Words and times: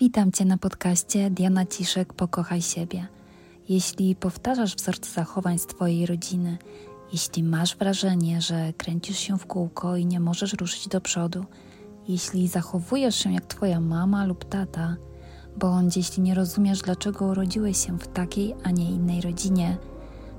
Witam 0.00 0.32
Cię 0.32 0.44
na 0.44 0.58
podcaście 0.58 1.30
Diana 1.30 1.66
Ciszek 1.66 2.12
Pokochaj 2.12 2.62
siebie. 2.62 3.06
Jeśli 3.68 4.16
powtarzasz 4.16 4.76
wzorce 4.76 5.10
zachowań 5.10 5.58
z 5.58 5.66
Twojej 5.66 6.06
rodziny, 6.06 6.58
jeśli 7.12 7.42
masz 7.42 7.76
wrażenie, 7.76 8.40
że 8.40 8.72
kręcisz 8.72 9.18
się 9.18 9.38
w 9.38 9.46
kółko 9.46 9.96
i 9.96 10.06
nie 10.06 10.20
możesz 10.20 10.52
ruszyć 10.52 10.88
do 10.88 11.00
przodu, 11.00 11.44
jeśli 12.08 12.48
zachowujesz 12.48 13.16
się 13.16 13.32
jak 13.32 13.46
Twoja 13.46 13.80
mama 13.80 14.26
lub 14.26 14.44
tata, 14.44 14.96
bądź 15.56 15.96
jeśli 15.96 16.22
nie 16.22 16.34
rozumiesz, 16.34 16.80
dlaczego 16.80 17.26
urodziłeś 17.26 17.86
się 17.86 17.98
w 17.98 18.08
takiej, 18.08 18.54
a 18.64 18.70
nie 18.70 18.90
innej 18.90 19.20
rodzinie, 19.20 19.76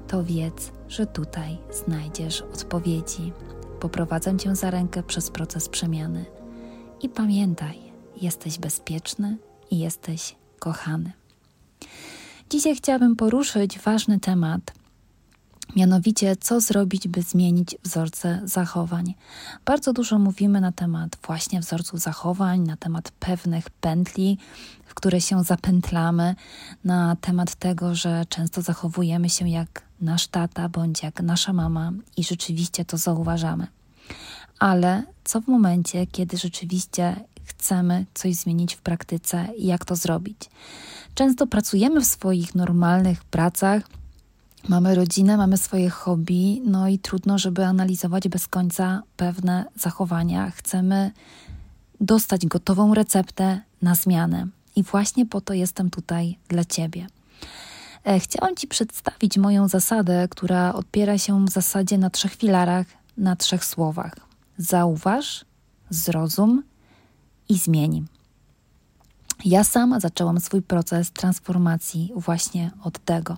to 0.08 0.24
wiedz, 0.24 0.72
że 0.88 1.06
tutaj 1.06 1.58
znajdziesz 1.86 2.42
odpowiedzi. 2.42 3.34
Poprowadzę 3.80 4.38
Cię 4.38 4.56
za 4.56 4.72
rękę 4.72 5.04
przez 5.04 5.30
proces 5.30 5.70
przemiany. 5.70 6.26
I 7.02 7.10
pamiętaj, 7.10 7.80
jesteś 8.22 8.60
bezpieczny 8.60 9.38
i 9.72 9.80
jesteś 9.80 10.36
kochany. 10.60 11.12
Dzisiaj 12.50 12.76
chciałabym 12.76 13.16
poruszyć 13.16 13.80
ważny 13.80 14.20
temat, 14.20 14.74
mianowicie 15.76 16.36
co 16.36 16.62
zrobić, 16.62 17.08
by 17.08 17.22
zmienić 17.22 17.76
wzorce 17.84 18.42
zachowań. 18.44 19.14
Bardzo 19.66 19.94
dużo 19.94 20.20
mówimy 20.20 20.62
na 20.62 20.72
temat 20.72 21.18
właśnie 21.28 21.60
wzorców 21.60 22.00
zachowań, 22.00 22.60
na 22.60 22.78
temat 22.78 23.12
pewnych 23.12 23.70
pętli, 23.70 24.38
w 24.86 24.94
które 24.94 25.22
się 25.22 25.44
zapętlamy, 25.44 26.36
na 26.84 27.16
temat 27.16 27.56
tego, 27.56 27.96
że 27.96 28.26
często 28.30 28.62
zachowujemy 28.62 29.30
się 29.30 29.50
jak 29.50 29.84
nasz 30.02 30.28
tata 30.28 30.70
bądź 30.70 31.04
jak 31.04 31.22
nasza 31.22 31.54
mama 31.54 31.92
i 32.18 32.24
rzeczywiście 32.24 32.86
to 32.86 32.98
zauważamy. 32.98 33.68
Ale 34.60 35.04
co 35.24 35.42
w 35.42 35.48
momencie, 35.48 36.08
kiedy 36.08 36.38
rzeczywiście 36.38 37.26
chcemy 37.60 38.06
coś 38.14 38.36
zmienić 38.36 38.76
w 38.76 38.82
praktyce 38.82 39.48
i 39.58 39.66
jak 39.66 39.86
to 39.86 39.96
zrobić. 39.96 40.38
Często 41.16 41.48
pracujemy 41.48 42.02
w 42.02 42.06
swoich 42.06 42.56
normalnych 42.56 43.24
pracach, 43.24 43.84
mamy 44.68 44.96
rodzinę, 44.96 45.38
mamy 45.38 45.58
swoje 45.58 45.90
hobby, 45.90 46.62
no 46.66 46.88
i 46.88 47.00
trudno, 47.00 47.38
żeby 47.38 47.66
analizować 47.66 48.28
bez 48.28 48.48
końca 48.48 49.04
pewne 49.18 49.66
zachowania. 49.76 50.52
Chcemy 50.52 51.12
dostać 52.02 52.46
gotową 52.46 52.94
receptę 52.94 53.62
na 53.82 53.96
zmianę. 53.96 54.48
I 54.76 54.84
właśnie 54.84 55.26
po 55.26 55.42
to 55.42 55.54
jestem 55.54 55.90
tutaj 55.90 56.38
dla 56.48 56.66
Ciebie. 56.66 57.08
E, 58.04 58.20
chciałam 58.20 58.56
Ci 58.56 58.68
przedstawić 58.68 59.38
moją 59.38 59.68
zasadę, 59.68 60.28
która 60.32 60.74
opiera 60.74 61.18
się 61.18 61.46
w 61.46 61.50
zasadzie 61.50 61.98
na 61.98 62.10
trzech 62.10 62.36
filarach, 62.36 62.88
na 63.18 63.36
trzech 63.36 63.66
słowach. 63.66 64.16
Zauważ, 64.58 65.46
zrozum 65.90 66.64
i 67.50 67.58
zmieni. 67.58 68.04
Ja 69.46 69.64
sama 69.64 70.00
zaczęłam 70.00 70.40
swój 70.40 70.62
proces 70.62 71.12
transformacji 71.12 72.12
właśnie 72.16 72.72
od 72.84 73.00
tego. 73.00 73.38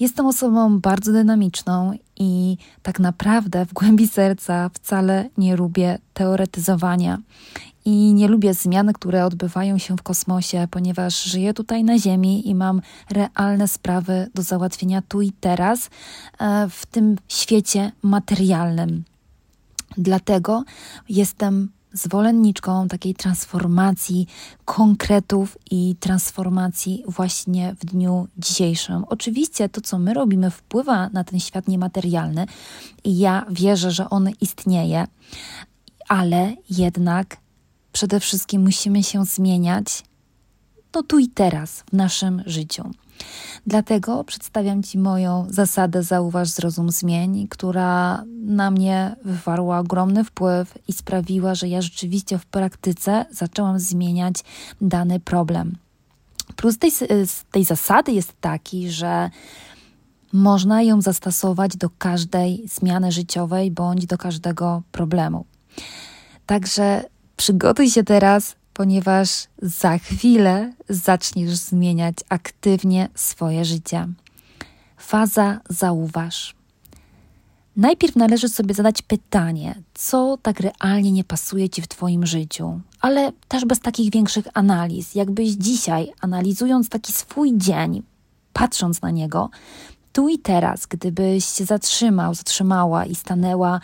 Jestem 0.00 0.26
osobą 0.26 0.80
bardzo 0.80 1.12
dynamiczną 1.12 1.92
i 2.16 2.56
tak 2.82 3.00
naprawdę 3.00 3.66
w 3.66 3.72
głębi 3.72 4.08
serca 4.08 4.70
wcale 4.74 5.30
nie 5.38 5.56
lubię 5.56 5.98
teoretyzowania 6.14 7.18
i 7.84 8.14
nie 8.14 8.28
lubię 8.28 8.54
zmian, 8.54 8.92
które 8.92 9.24
odbywają 9.24 9.78
się 9.78 9.96
w 9.96 10.02
kosmosie, 10.02 10.68
ponieważ 10.70 11.24
żyję 11.24 11.54
tutaj 11.54 11.84
na 11.84 11.98
Ziemi 11.98 12.48
i 12.48 12.54
mam 12.54 12.80
realne 13.10 13.68
sprawy 13.68 14.30
do 14.34 14.42
załatwienia 14.42 15.02
tu 15.08 15.22
i 15.22 15.32
teraz 15.32 15.90
e, 16.38 16.68
w 16.70 16.86
tym 16.86 17.16
świecie 17.28 17.92
materialnym. 18.02 19.04
Dlatego 19.98 20.64
jestem 21.08 21.68
zwolenniczką 21.94 22.88
takiej 22.88 23.14
transformacji 23.14 24.26
konkretów 24.64 25.58
i 25.70 25.96
transformacji 26.00 27.04
właśnie 27.08 27.74
w 27.80 27.84
dniu 27.84 28.28
dzisiejszym. 28.38 29.04
Oczywiście 29.08 29.68
to, 29.68 29.80
co 29.80 29.98
my 29.98 30.14
robimy, 30.14 30.50
wpływa 30.50 31.08
na 31.08 31.24
ten 31.24 31.40
świat 31.40 31.68
niematerialny 31.68 32.46
i 33.04 33.18
ja 33.18 33.46
wierzę, 33.50 33.90
że 33.90 34.10
on 34.10 34.30
istnieje, 34.40 35.06
ale 36.08 36.56
jednak 36.70 37.36
przede 37.92 38.20
wszystkim 38.20 38.62
musimy 38.62 39.02
się 39.02 39.24
zmieniać 39.24 40.04
no 40.94 41.02
tu 41.02 41.18
i 41.18 41.28
teraz 41.28 41.80
w 41.80 41.92
naszym 41.92 42.42
życiu. 42.46 42.90
Dlatego 43.66 44.24
przedstawiam 44.24 44.82
Ci 44.82 44.98
moją 44.98 45.46
zasadę 45.50 46.02
Zauważ, 46.02 46.48
zrozum, 46.48 46.90
zmień, 46.90 47.48
która 47.48 48.24
na 48.46 48.70
mnie 48.70 49.16
wywarła 49.24 49.78
ogromny 49.78 50.24
wpływ 50.24 50.78
i 50.88 50.92
sprawiła, 50.92 51.54
że 51.54 51.68
ja 51.68 51.82
rzeczywiście 51.82 52.38
w 52.38 52.46
praktyce 52.46 53.24
zaczęłam 53.30 53.78
zmieniać 53.78 54.44
dany 54.80 55.20
problem. 55.20 55.76
Plus 56.56 56.78
tej, 56.78 56.90
tej 57.50 57.64
zasady 57.64 58.12
jest 58.12 58.32
taki, 58.40 58.90
że 58.90 59.30
można 60.32 60.82
ją 60.82 61.02
zastosować 61.02 61.76
do 61.76 61.90
każdej 61.98 62.64
zmiany 62.68 63.12
życiowej 63.12 63.70
bądź 63.70 64.06
do 64.06 64.18
każdego 64.18 64.82
problemu. 64.92 65.44
Także 66.46 67.04
przygotuj 67.36 67.90
się 67.90 68.04
teraz 68.04 68.56
ponieważ 68.74 69.46
za 69.62 69.98
chwilę 69.98 70.72
zaczniesz 70.88 71.54
zmieniać 71.54 72.16
aktywnie 72.28 73.08
swoje 73.14 73.64
życie. 73.64 74.08
Faza 74.96 75.60
zauważ. 75.70 76.54
Najpierw 77.76 78.16
należy 78.16 78.48
sobie 78.48 78.74
zadać 78.74 79.02
pytanie, 79.02 79.82
co 79.94 80.38
tak 80.42 80.60
realnie 80.60 81.12
nie 81.12 81.24
pasuje 81.24 81.68
ci 81.68 81.82
w 81.82 81.88
Twoim 81.88 82.26
życiu, 82.26 82.80
ale 83.00 83.32
też 83.48 83.64
bez 83.64 83.80
takich 83.80 84.10
większych 84.10 84.46
analiz. 84.54 85.14
Jakbyś 85.14 85.50
dzisiaj, 85.50 86.12
analizując 86.20 86.88
taki 86.88 87.12
swój 87.12 87.52
dzień, 87.56 88.02
patrząc 88.52 89.02
na 89.02 89.10
niego, 89.10 89.50
tu 90.12 90.28
i 90.28 90.38
teraz, 90.38 90.86
gdybyś 90.86 91.44
się 91.44 91.64
zatrzymał, 91.64 92.34
zatrzymała 92.34 93.04
i 93.04 93.14
stanęła 93.14 93.80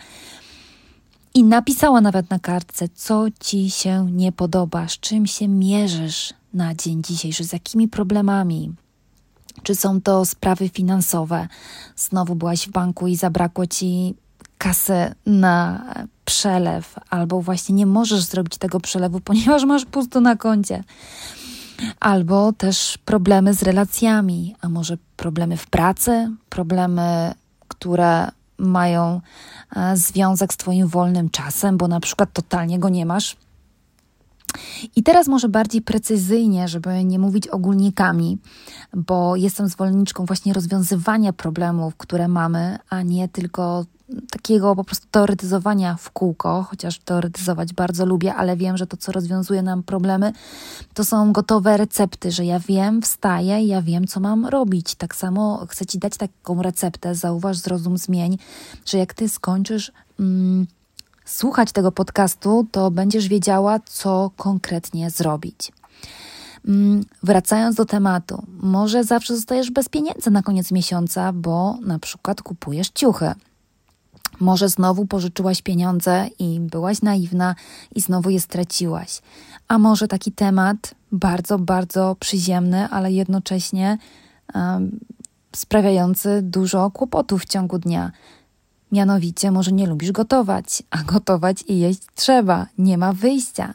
i 1.33 1.43
napisała 1.43 2.01
nawet 2.01 2.29
na 2.29 2.39
kartce, 2.39 2.89
co 2.95 3.25
ci 3.39 3.71
się 3.71 4.07
nie 4.11 4.31
podoba, 4.31 4.87
z 4.87 4.99
czym 4.99 5.27
się 5.27 5.47
mierzysz 5.47 6.33
na 6.53 6.75
dzień 6.75 7.03
dzisiejszy, 7.03 7.43
z 7.43 7.53
jakimi 7.53 7.87
problemami. 7.87 8.73
Czy 9.63 9.75
są 9.75 10.01
to 10.01 10.25
sprawy 10.25 10.69
finansowe? 10.69 11.47
Znowu 11.95 12.35
byłaś 12.35 12.67
w 12.67 12.71
banku 12.71 13.07
i 13.07 13.15
zabrakło 13.15 13.67
ci 13.67 14.15
kasy 14.57 15.15
na 15.25 15.85
przelew, 16.25 16.95
albo 17.09 17.41
właśnie 17.41 17.75
nie 17.75 17.85
możesz 17.85 18.23
zrobić 18.23 18.57
tego 18.57 18.79
przelewu, 18.79 19.19
ponieważ 19.29 19.63
masz 19.63 19.85
pusto 19.85 20.21
na 20.21 20.35
koncie. 20.35 20.83
Albo 21.99 22.53
też 22.53 22.97
problemy 23.05 23.53
z 23.53 23.63
relacjami, 23.63 24.55
a 24.61 24.69
może 24.69 24.97
problemy 25.17 25.57
w 25.57 25.67
pracy, 25.67 26.31
problemy, 26.49 27.33
które 27.67 28.27
mają 28.61 29.21
e, 29.75 29.97
związek 29.97 30.53
z 30.53 30.57
Twoim 30.57 30.87
wolnym 30.87 31.29
czasem, 31.29 31.77
bo 31.77 31.87
na 31.87 31.99
przykład 31.99 32.33
totalnie 32.33 32.79
go 32.79 32.89
nie 32.89 33.05
masz. 33.05 33.37
I 34.95 35.03
teraz 35.03 35.27
może 35.27 35.49
bardziej 35.49 35.81
precyzyjnie, 35.81 36.67
żeby 36.67 37.05
nie 37.05 37.19
mówić 37.19 37.47
ogólnikami, 37.47 38.37
bo 38.93 39.35
jestem 39.35 39.67
zwolenniczką 39.67 40.25
właśnie 40.25 40.53
rozwiązywania 40.53 41.33
problemów, 41.33 41.95
które 41.97 42.27
mamy, 42.27 42.77
a 42.89 43.01
nie 43.01 43.27
tylko 43.27 43.85
takiego 44.31 44.75
po 44.75 44.83
prostu 44.83 45.07
teoretyzowania 45.11 45.95
w 45.95 46.11
kółko, 46.11 46.65
chociaż 46.69 46.99
teoretyzować 46.99 47.73
bardzo 47.73 48.05
lubię, 48.05 48.35
ale 48.35 48.57
wiem, 48.57 48.77
że 48.77 48.87
to, 48.87 48.97
co 48.97 49.11
rozwiązuje 49.11 49.61
nam 49.61 49.83
problemy, 49.83 50.33
to 50.93 51.05
są 51.05 51.31
gotowe 51.31 51.77
recepty, 51.77 52.31
że 52.31 52.45
ja 52.45 52.59
wiem, 52.59 53.01
wstaję, 53.01 53.67
ja 53.67 53.81
wiem, 53.81 54.07
co 54.07 54.19
mam 54.19 54.45
robić. 54.45 54.95
Tak 54.95 55.15
samo 55.15 55.65
chcę 55.69 55.85
Ci 55.85 55.99
dać 55.99 56.17
taką 56.17 56.61
receptę, 56.61 57.15
zauważ, 57.15 57.57
zrozum, 57.57 57.97
zmień, 57.97 58.37
że 58.85 58.97
jak 58.97 59.13
Ty 59.13 59.29
skończysz. 59.29 59.91
Mm, 60.19 60.67
słuchać 61.25 61.71
tego 61.71 61.91
podcastu, 61.91 62.67
to 62.71 62.91
będziesz 62.91 63.27
wiedziała, 63.27 63.79
co 63.85 64.31
konkretnie 64.37 65.09
zrobić. 65.09 65.71
Mm, 66.67 67.05
wracając 67.23 67.75
do 67.75 67.85
tematu, 67.85 68.43
może 68.47 69.03
zawsze 69.03 69.35
zostajesz 69.35 69.71
bez 69.71 69.89
pieniędzy 69.89 70.31
na 70.31 70.41
koniec 70.41 70.71
miesiąca, 70.71 71.33
bo 71.33 71.77
na 71.81 71.99
przykład 71.99 72.41
kupujesz 72.41 72.89
ciuchy. 72.89 73.31
Może 74.39 74.69
znowu 74.69 75.05
pożyczyłaś 75.05 75.61
pieniądze 75.61 76.27
i 76.39 76.59
byłaś 76.59 77.01
naiwna 77.01 77.55
i 77.95 78.01
znowu 78.01 78.29
je 78.29 78.41
straciłaś. 78.41 79.21
A 79.67 79.77
może 79.77 80.07
taki 80.07 80.31
temat 80.31 80.95
bardzo, 81.11 81.59
bardzo 81.59 82.15
przyziemny, 82.19 82.89
ale 82.89 83.11
jednocześnie 83.11 83.97
um, 84.53 84.99
sprawiający 85.55 86.41
dużo 86.41 86.91
kłopotów 86.91 87.41
w 87.41 87.45
ciągu 87.45 87.79
dnia. 87.79 88.11
Mianowicie, 88.91 89.51
może 89.51 89.71
nie 89.71 89.87
lubisz 89.87 90.11
gotować, 90.11 90.83
a 90.89 91.03
gotować 91.03 91.63
i 91.67 91.79
jeść 91.79 92.01
trzeba, 92.15 92.67
nie 92.77 92.97
ma 92.97 93.13
wyjścia. 93.13 93.73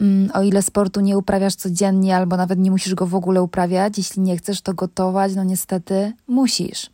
Um, 0.00 0.30
o 0.34 0.42
ile 0.42 0.62
sportu 0.62 1.00
nie 1.00 1.18
uprawiasz 1.18 1.54
codziennie, 1.54 2.16
albo 2.16 2.36
nawet 2.36 2.58
nie 2.58 2.70
musisz 2.70 2.94
go 2.94 3.06
w 3.06 3.14
ogóle 3.14 3.42
uprawiać, 3.42 3.98
jeśli 3.98 4.22
nie 4.22 4.36
chcesz 4.36 4.60
to 4.60 4.74
gotować, 4.74 5.34
no 5.34 5.44
niestety 5.44 6.12
musisz. 6.26 6.90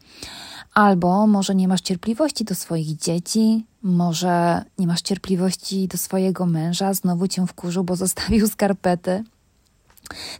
Albo 0.74 1.26
może 1.26 1.54
nie 1.54 1.68
masz 1.68 1.80
cierpliwości 1.80 2.44
do 2.44 2.54
swoich 2.54 2.96
dzieci, 2.96 3.66
może 3.82 4.64
nie 4.78 4.86
masz 4.86 5.02
cierpliwości 5.02 5.88
do 5.88 5.98
swojego 5.98 6.46
męża, 6.46 6.94
znowu 6.94 7.28
cię 7.28 7.46
wkurzył, 7.46 7.84
bo 7.84 7.96
zostawił 8.06 8.48
skarpety. 8.48 9.24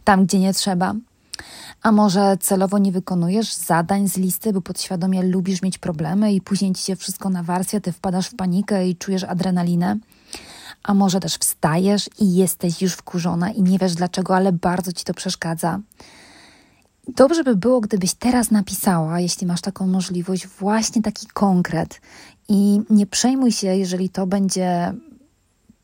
tam, 0.03 0.25
gdzie 0.25 0.39
nie 0.39 0.53
trzeba. 0.53 0.93
A 1.87 1.91
może 1.91 2.37
celowo 2.39 2.77
nie 2.77 2.91
wykonujesz 2.91 3.53
zadań 3.53 4.07
z 4.07 4.17
listy, 4.17 4.53
bo 4.53 4.61
podświadomie 4.61 5.23
lubisz 5.23 5.61
mieć 5.61 5.77
problemy 5.77 6.33
i 6.33 6.41
później 6.41 6.73
ci 6.73 6.83
się 6.83 6.95
wszystko 6.95 7.29
nawarstwia, 7.29 7.79
ty 7.79 7.91
wpadasz 7.91 8.27
w 8.27 8.35
panikę 8.35 8.87
i 8.87 8.95
czujesz 8.95 9.23
adrenalinę. 9.23 9.97
A 10.83 10.93
może 10.93 11.19
też 11.19 11.35
wstajesz 11.35 12.09
i 12.19 12.35
jesteś 12.35 12.81
już 12.81 12.93
wkurzona 12.93 13.51
i 13.51 13.61
nie 13.61 13.77
wiesz 13.77 13.95
dlaczego, 13.95 14.35
ale 14.35 14.51
bardzo 14.51 14.93
ci 14.93 15.05
to 15.05 15.13
przeszkadza. 15.13 15.79
Dobrze 17.07 17.43
by 17.43 17.55
było, 17.55 17.81
gdybyś 17.81 18.13
teraz 18.13 18.51
napisała, 18.51 19.19
jeśli 19.19 19.47
masz 19.47 19.61
taką 19.61 19.87
możliwość, 19.87 20.47
właśnie 20.47 21.01
taki 21.01 21.27
konkret. 21.27 22.01
I 22.49 22.81
nie 22.89 23.05
przejmuj 23.05 23.51
się, 23.51 23.75
jeżeli 23.75 24.09
to 24.09 24.27
będzie 24.27 24.93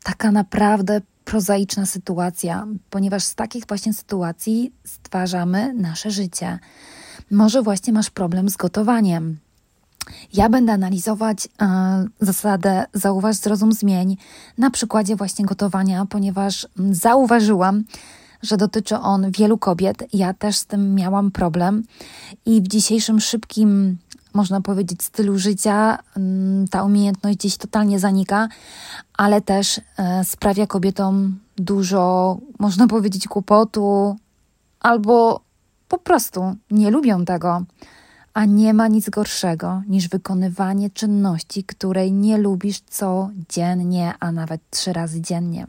taka 0.02 0.32
naprawdę 0.32 1.00
prozaiczna 1.24 1.86
sytuacja, 1.86 2.66
ponieważ 2.90 3.24
z 3.24 3.34
takich 3.34 3.64
właśnie 3.68 3.92
sytuacji 3.94 4.72
stwarzamy 4.84 5.74
nasze 5.74 6.10
życie. 6.10 6.58
Może 7.30 7.62
właśnie 7.62 7.92
masz 7.92 8.10
problem 8.10 8.48
z 8.48 8.56
gotowaniem. 8.56 9.38
Ja 10.32 10.48
będę 10.48 10.72
analizować 10.72 11.48
e, 11.62 12.06
zasadę 12.20 12.84
zauważ, 12.94 13.36
zrozum, 13.36 13.72
zmień 13.72 14.16
na 14.58 14.70
przykładzie 14.70 15.16
właśnie 15.16 15.44
gotowania, 15.44 16.06
ponieważ 16.06 16.68
zauważyłam, 16.90 17.84
że 18.42 18.56
dotyczy 18.56 18.96
on 18.98 19.30
wielu 19.30 19.58
kobiet. 19.58 20.04
Ja 20.12 20.34
też 20.34 20.56
z 20.56 20.66
tym 20.66 20.94
miałam 20.94 21.30
problem 21.30 21.82
i 22.46 22.62
w 22.62 22.68
dzisiejszym 22.68 23.20
szybkim, 23.20 23.98
można 24.34 24.60
powiedzieć, 24.60 25.02
stylu 25.02 25.38
życia 25.38 25.98
mm, 26.16 26.68
ta 26.68 26.82
umiejętność 26.82 27.38
gdzieś 27.38 27.56
totalnie 27.56 27.98
zanika, 27.98 28.48
ale 29.12 29.40
też 29.40 29.80
e, 29.98 30.24
sprawia 30.24 30.66
kobietom 30.66 31.38
dużo, 31.56 32.38
można 32.58 32.86
powiedzieć, 32.86 33.28
kłopotu 33.28 34.16
albo 34.80 35.40
po 35.88 35.98
prostu 35.98 36.56
nie 36.70 36.90
lubią 36.90 37.24
tego. 37.24 37.62
A 38.34 38.44
nie 38.44 38.74
ma 38.74 38.88
nic 38.88 39.10
gorszego 39.10 39.82
niż 39.88 40.08
wykonywanie 40.08 40.90
czynności, 40.90 41.64
której 41.64 42.12
nie 42.12 42.38
lubisz 42.38 42.80
codziennie, 42.80 44.14
a 44.20 44.32
nawet 44.32 44.60
trzy 44.70 44.92
razy 44.92 45.20
dziennie. 45.20 45.66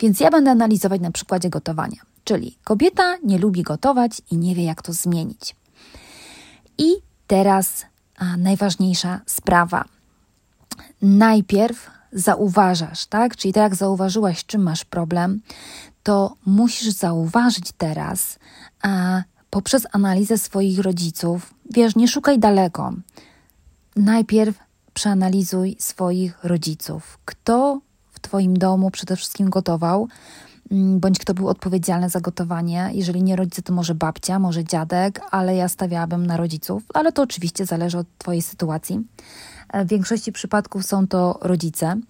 Więc 0.00 0.20
ja 0.20 0.30
będę 0.30 0.50
analizować 0.50 1.00
na 1.00 1.10
przykładzie 1.10 1.50
gotowania. 1.50 1.96
Czyli 2.24 2.58
kobieta 2.64 3.16
nie 3.24 3.38
lubi 3.38 3.62
gotować 3.62 4.22
i 4.30 4.36
nie 4.36 4.54
wie, 4.54 4.64
jak 4.64 4.82
to 4.82 4.92
zmienić. 4.92 5.56
I 6.78 6.92
teraz 7.32 7.86
a, 8.16 8.36
najważniejsza 8.36 9.20
sprawa. 9.26 9.84
Najpierw 11.02 11.90
zauważasz, 12.12 13.06
tak? 13.06 13.36
Czyli 13.36 13.54
tak 13.54 13.62
jak 13.62 13.74
zauważyłaś, 13.74 14.44
czym 14.44 14.62
masz 14.62 14.84
problem, 14.84 15.40
to 16.02 16.36
musisz 16.46 16.90
zauważyć 16.90 17.72
teraz 17.78 18.38
a, 18.82 19.22
poprzez 19.50 19.86
analizę 19.92 20.38
swoich 20.38 20.78
rodziców. 20.78 21.54
Wiesz, 21.70 21.96
nie 21.96 22.08
szukaj 22.08 22.38
daleko. 22.38 22.92
Najpierw 23.96 24.58
przeanalizuj 24.94 25.76
swoich 25.78 26.44
rodziców. 26.44 27.18
Kto 27.24 27.80
Twoim 28.20 28.58
domu 28.58 28.90
przede 28.90 29.16
wszystkim 29.16 29.50
gotował, 29.50 30.08
bądź 30.72 31.18
kto 31.18 31.34
był 31.34 31.48
odpowiedzialny 31.48 32.08
za 32.08 32.20
gotowanie. 32.20 32.90
Jeżeli 32.92 33.22
nie 33.22 33.36
rodzice, 33.36 33.62
to 33.62 33.72
może 33.72 33.94
babcia, 33.94 34.38
może 34.38 34.64
dziadek, 34.64 35.20
ale 35.30 35.56
ja 35.56 35.68
stawiałabym 35.68 36.26
na 36.26 36.36
rodziców, 36.36 36.82
ale 36.94 37.12
to 37.12 37.22
oczywiście 37.22 37.66
zależy 37.66 37.98
od 37.98 38.06
Twojej 38.18 38.42
sytuacji. 38.42 39.00
E, 39.72 39.84
w 39.84 39.88
większości 39.88 40.32
przypadków 40.32 40.86
są 40.86 41.08
to 41.08 41.38
rodzice. 41.40 42.00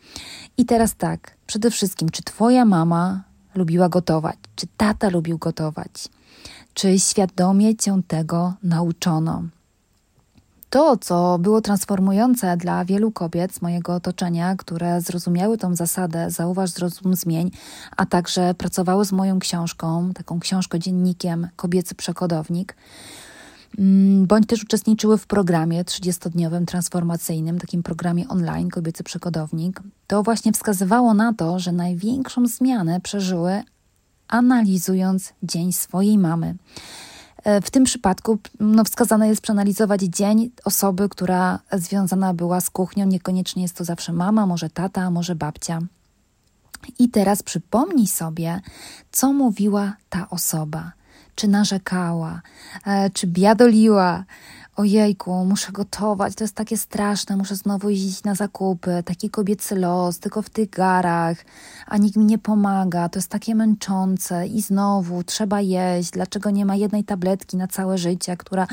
I 0.57 0.65
teraz 0.65 0.95
tak, 0.95 1.37
przede 1.47 1.71
wszystkim, 1.71 2.09
czy 2.09 2.23
Twoja 2.23 2.65
mama 2.65 3.23
lubiła 3.55 3.89
gotować, 3.89 4.37
czy 4.57 4.67
tata 4.77 5.09
lubił 5.09 5.39
gotować, 5.39 6.09
czy 6.75 6.99
świadomie 6.99 7.77
cię 7.77 8.01
tego 8.09 8.55
nauczono. 8.63 9.43
To, 10.73 10.97
co 10.97 11.39
było 11.39 11.61
transformujące 11.61 12.57
dla 12.57 12.85
wielu 12.85 13.11
kobiet 13.11 13.55
z 13.55 13.63
mojego 13.63 13.95
otoczenia, 13.95 14.57
które 14.57 15.01
zrozumiały 15.01 15.59
tą 15.59 15.77
zasadę 15.77 16.31
zauważ, 16.31 16.71
zrozum, 16.71 17.15
zmień, 17.15 17.51
a 17.97 18.07
także 18.07 18.55
pracowały 18.55 19.05
z 19.05 19.13
moją 19.13 19.39
książką, 19.39 20.13
taką 20.15 20.41
książką 20.41 20.79
dziennikiem 20.79 21.49
Kobiecy 21.57 21.95
Przekodownik, 21.95 22.77
mm, 23.79 24.27
bądź 24.27 24.47
też 24.47 24.63
uczestniczyły 24.63 25.19
w 25.19 25.27
programie 25.27 25.85
30-dniowym 25.85 26.65
transformacyjnym, 26.65 27.59
takim 27.59 27.83
programie 27.83 28.29
online 28.29 28.71
Kobiecy 28.71 29.05
Przekodownik, 29.05 29.81
to 30.07 30.23
właśnie 30.23 30.53
wskazywało 30.53 31.15
na 31.15 31.35
to, 31.35 31.59
że 31.59 31.73
największą 31.73 32.47
zmianę 32.47 33.01
przeżyły 33.01 33.63
analizując 34.29 35.33
dzień 35.43 35.73
swojej 35.73 36.19
mamy. 36.19 36.55
E, 37.45 37.61
w 37.61 37.71
tym 37.71 37.85
przypadku 37.85 38.39
no, 38.61 38.85
wskazane 38.85 39.29
jest 39.29 39.43
przeanalizować 39.43 40.01
dzień 40.01 40.51
osoby, 40.65 41.09
która 41.09 41.59
związana 41.73 42.35
była 42.35 42.61
z 42.61 42.71
kuchnią. 42.71 43.07
Niekoniecznie 43.07 43.63
jest 43.63 43.77
to 43.77 43.85
zawsze 43.85 44.13
mama, 44.13 44.47
może 44.47 44.71
tata, 44.71 45.11
może 45.11 45.35
babcia. 45.35 45.79
I 46.99 47.09
teraz 47.09 47.43
przypomnij 47.43 48.07
sobie, 48.07 48.61
co 49.13 49.33
mówiła 49.33 49.93
ta 50.09 50.31
osoba. 50.31 50.93
Czy 51.35 51.49
narzekała, 51.49 52.43
e, 52.87 53.11
czy 53.11 53.27
biadoliła, 53.27 54.25
ojejku, 54.77 55.45
muszę 55.45 55.73
gotować, 55.73 56.35
to 56.35 56.45
jest 56.45 56.55
takie 56.55 56.77
straszne, 56.77 57.37
muszę 57.37 57.57
znowu 57.57 57.91
iść 57.91 58.25
na 58.25 58.35
zakupy, 58.35 59.03
taki 59.05 59.31
kobiecy 59.31 59.77
los, 59.77 60.19
tylko 60.19 60.43
w 60.43 60.51
tych 60.51 60.71
garach, 60.71 61.39
a 61.87 61.97
nikt 61.99 62.17
mi 62.17 62.25
nie 62.25 62.39
pomaga, 62.39 63.09
to 63.09 63.19
jest 63.19 63.29
takie 63.29 63.55
męczące 63.55 64.47
i 64.47 64.63
znowu 64.63 65.25
trzeba 65.25 65.61
jeść, 65.61 66.11
dlaczego 66.11 66.51
nie 66.51 66.67
ma 66.67 66.77
jednej 66.77 67.05
tabletki 67.05 67.57
na 67.57 67.67
całe 67.67 67.99
życie, 67.99 68.37
która 68.37 68.67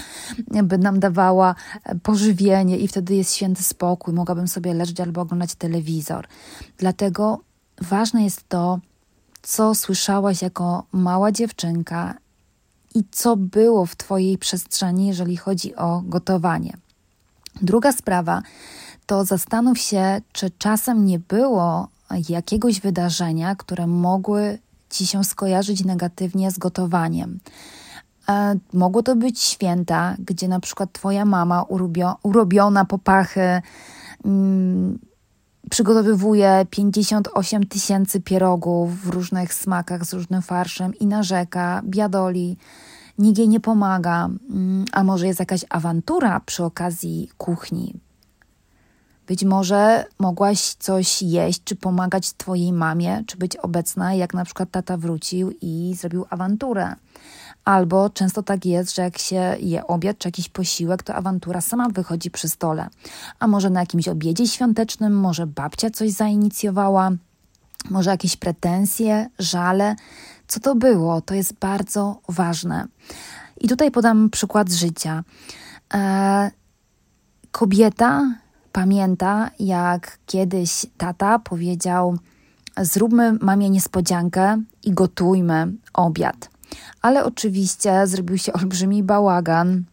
by 0.63 0.77
nam 0.77 0.99
dawała 0.99 1.55
e, 1.83 1.95
pożywienie 1.95 2.77
i 2.77 2.87
wtedy 2.87 3.15
jest 3.15 3.33
święty 3.33 3.63
spokój, 3.63 4.13
mogłabym 4.13 4.47
sobie 4.47 4.73
leżeć 4.73 4.99
albo 4.99 5.21
oglądać 5.21 5.55
telewizor. 5.55 6.27
Dlatego 6.77 7.39
ważne 7.81 8.23
jest 8.23 8.49
to, 8.49 8.79
co 9.41 9.75
słyszałaś 9.75 10.41
jako 10.41 10.83
mała 10.91 11.31
dziewczynka 11.31 12.17
i 12.95 13.03
co 13.11 13.37
było 13.37 13.85
w 13.85 13.95
Twojej 13.95 14.37
przestrzeni, 14.37 15.07
jeżeli 15.07 15.37
chodzi 15.37 15.75
o 15.75 16.01
gotowanie. 16.05 16.77
Druga 17.61 17.91
sprawa 17.91 18.41
to 19.05 19.25
zastanów 19.25 19.79
się, 19.79 20.21
czy 20.31 20.51
czasem 20.57 21.05
nie 21.05 21.19
było 21.19 21.87
jakiegoś 22.29 22.79
wydarzenia, 22.79 23.55
które 23.55 23.87
mogły 23.87 24.59
Ci 24.89 25.07
się 25.07 25.23
skojarzyć 25.23 25.85
negatywnie 25.85 26.51
z 26.51 26.57
gotowaniem. 26.57 27.39
E, 28.29 28.55
mogło 28.73 29.03
to 29.03 29.15
być 29.15 29.39
święta, 29.39 30.15
gdzie 30.19 30.47
na 30.47 30.59
przykład 30.59 30.91
Twoja 30.91 31.25
mama 31.25 31.63
urubio, 31.63 32.15
urobiona 32.23 32.85
po 32.85 32.97
pachy 32.97 33.61
mm, 34.25 34.99
przygotowywuje 35.69 36.65
58 36.69 37.65
tysięcy 37.65 38.21
pierogów 38.21 39.01
w 39.01 39.09
różnych 39.09 39.53
smakach 39.53 40.05
z 40.05 40.13
różnym 40.13 40.41
farszem 40.41 40.95
i 40.95 41.07
narzeka, 41.07 41.81
biadoli, 41.85 42.57
nikt 43.17 43.37
jej 43.37 43.49
nie 43.49 43.59
pomaga, 43.59 44.29
mm, 44.49 44.85
a 44.91 45.03
może 45.03 45.27
jest 45.27 45.39
jakaś 45.39 45.65
awantura 45.69 46.39
przy 46.39 46.63
okazji 46.63 47.29
kuchni. 47.37 47.93
Być 49.27 49.43
może 49.43 50.05
mogłaś 50.19 50.73
coś 50.73 51.21
jeść, 51.21 51.63
czy 51.63 51.75
pomagać 51.75 52.33
Twojej 52.33 52.73
mamie, 52.73 53.23
czy 53.27 53.37
być 53.37 53.57
obecna, 53.57 54.13
jak 54.13 54.33
na 54.33 54.45
przykład 54.45 54.71
tata 54.71 54.97
wrócił 54.97 55.51
i 55.61 55.95
zrobił 55.97 56.25
awanturę. 56.29 56.95
Albo 57.69 58.09
często 58.09 58.43
tak 58.43 58.65
jest, 58.65 58.95
że 58.95 59.01
jak 59.01 59.17
się 59.17 59.55
je 59.59 59.87
obiad 59.87 60.17
czy 60.17 60.27
jakiś 60.27 60.49
posiłek, 60.49 61.03
to 61.03 61.15
awantura 61.15 61.61
sama 61.61 61.89
wychodzi 61.89 62.31
przy 62.31 62.49
stole. 62.49 62.89
A 63.39 63.47
może 63.47 63.69
na 63.69 63.79
jakimś 63.79 64.07
obiedzie 64.07 64.47
świątecznym, 64.47 65.19
może 65.19 65.47
babcia 65.47 65.89
coś 65.89 66.11
zainicjowała, 66.11 67.11
może 67.89 68.09
jakieś 68.09 68.37
pretensje, 68.37 69.29
żale. 69.39 69.95
Co 70.47 70.59
to 70.59 70.75
było? 70.75 71.21
To 71.21 71.33
jest 71.33 71.53
bardzo 71.53 72.21
ważne. 72.29 72.87
I 73.61 73.67
tutaj 73.67 73.91
podam 73.91 74.29
przykład 74.29 74.71
życia. 74.71 75.23
E, 75.93 76.51
kobieta 77.51 78.35
pamięta, 78.71 79.51
jak 79.59 80.17
kiedyś 80.25 80.85
tata 80.97 81.39
powiedział: 81.39 82.17
Zróbmy 82.81 83.33
mamie 83.33 83.69
niespodziankę 83.69 84.61
i 84.83 84.91
gotujmy 84.91 85.67
obiad. 85.93 86.58
Ale 87.01 87.25
oczywiście 87.25 88.07
zrobił 88.07 88.37
się 88.37 88.53
olbrzymi 88.53 89.03
bałagan. 89.03 89.83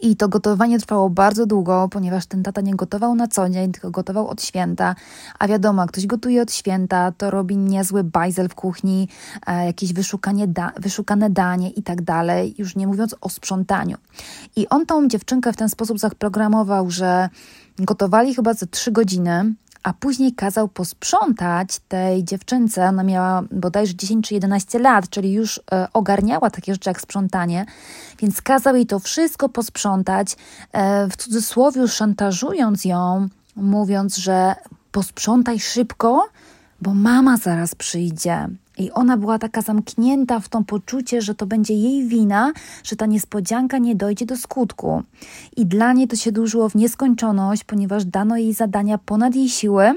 I 0.00 0.16
to 0.16 0.28
gotowanie 0.28 0.78
trwało 0.78 1.10
bardzo 1.10 1.46
długo, 1.46 1.88
ponieważ 1.90 2.26
ten 2.26 2.42
tata 2.42 2.60
nie 2.60 2.74
gotował 2.74 3.14
na 3.14 3.28
co 3.28 3.48
dzień, 3.48 3.72
tylko 3.72 3.90
gotował 3.90 4.28
od 4.28 4.42
święta. 4.42 4.94
A 5.38 5.48
wiadomo, 5.48 5.86
ktoś 5.86 6.06
gotuje 6.06 6.42
od 6.42 6.52
święta, 6.52 7.12
to 7.12 7.30
robi 7.30 7.56
niezły 7.56 8.04
bajzel 8.04 8.48
w 8.48 8.54
kuchni, 8.54 9.08
e, 9.46 9.66
jakieś 9.66 9.92
wyszukanie 9.92 10.48
da 10.48 10.72
wyszukane 10.76 11.30
danie 11.30 11.70
i 11.70 11.82
tak 11.82 12.02
dalej, 12.02 12.54
już 12.58 12.76
nie 12.76 12.86
mówiąc 12.86 13.14
o 13.20 13.28
sprzątaniu. 13.28 13.96
I 14.56 14.68
on 14.68 14.86
tą 14.86 15.08
dziewczynkę 15.08 15.52
w 15.52 15.56
ten 15.56 15.68
sposób 15.68 15.98
zaprogramował, 15.98 16.90
że 16.90 17.28
gotowali 17.78 18.34
chyba 18.34 18.54
za 18.54 18.66
trzy 18.66 18.92
godziny, 18.92 19.54
a 19.82 19.92
później 19.92 20.32
kazał 20.32 20.68
posprzątać 20.68 21.80
tej 21.88 22.24
dziewczynce. 22.24 22.88
Ona 22.88 23.02
miała 23.02 23.42
bodajże 23.50 23.94
10 23.94 24.28
czy 24.28 24.34
11 24.34 24.78
lat, 24.78 25.08
czyli 25.08 25.32
już 25.32 25.60
e, 25.72 25.88
ogarniała 25.92 26.50
takie 26.50 26.72
rzeczy 26.72 26.90
jak 26.90 27.00
sprzątanie, 27.00 27.66
więc 28.18 28.42
kazał 28.42 28.76
jej 28.76 28.86
to 28.86 28.98
wszystko 28.98 29.48
posprzątać, 29.48 30.36
e, 30.72 31.08
w 31.08 31.16
cudzysłowie 31.16 31.88
szantażując 31.88 32.84
ją, 32.84 33.28
mówiąc, 33.56 34.16
że 34.16 34.54
posprzątaj 34.92 35.60
szybko, 35.60 36.28
bo 36.80 36.94
mama 36.94 37.36
zaraz 37.36 37.74
przyjdzie. 37.74 38.48
I 38.78 38.90
ona 38.90 39.16
była 39.16 39.38
taka 39.38 39.62
zamknięta 39.62 40.40
w 40.40 40.48
to 40.48 40.62
poczucie, 40.62 41.22
że 41.22 41.34
to 41.34 41.46
będzie 41.46 41.74
jej 41.74 42.08
wina, 42.08 42.52
że 42.84 42.96
ta 42.96 43.06
niespodzianka 43.06 43.78
nie 43.78 43.96
dojdzie 43.96 44.26
do 44.26 44.36
skutku. 44.36 45.02
I 45.56 45.66
dla 45.66 45.92
niej 45.92 46.08
to 46.08 46.16
się 46.16 46.32
dłużyło 46.32 46.68
w 46.68 46.74
nieskończoność, 46.74 47.64
ponieważ 47.64 48.04
dano 48.04 48.36
jej 48.36 48.54
zadania 48.54 48.98
ponad 48.98 49.34
jej 49.34 49.48
siły 49.48 49.94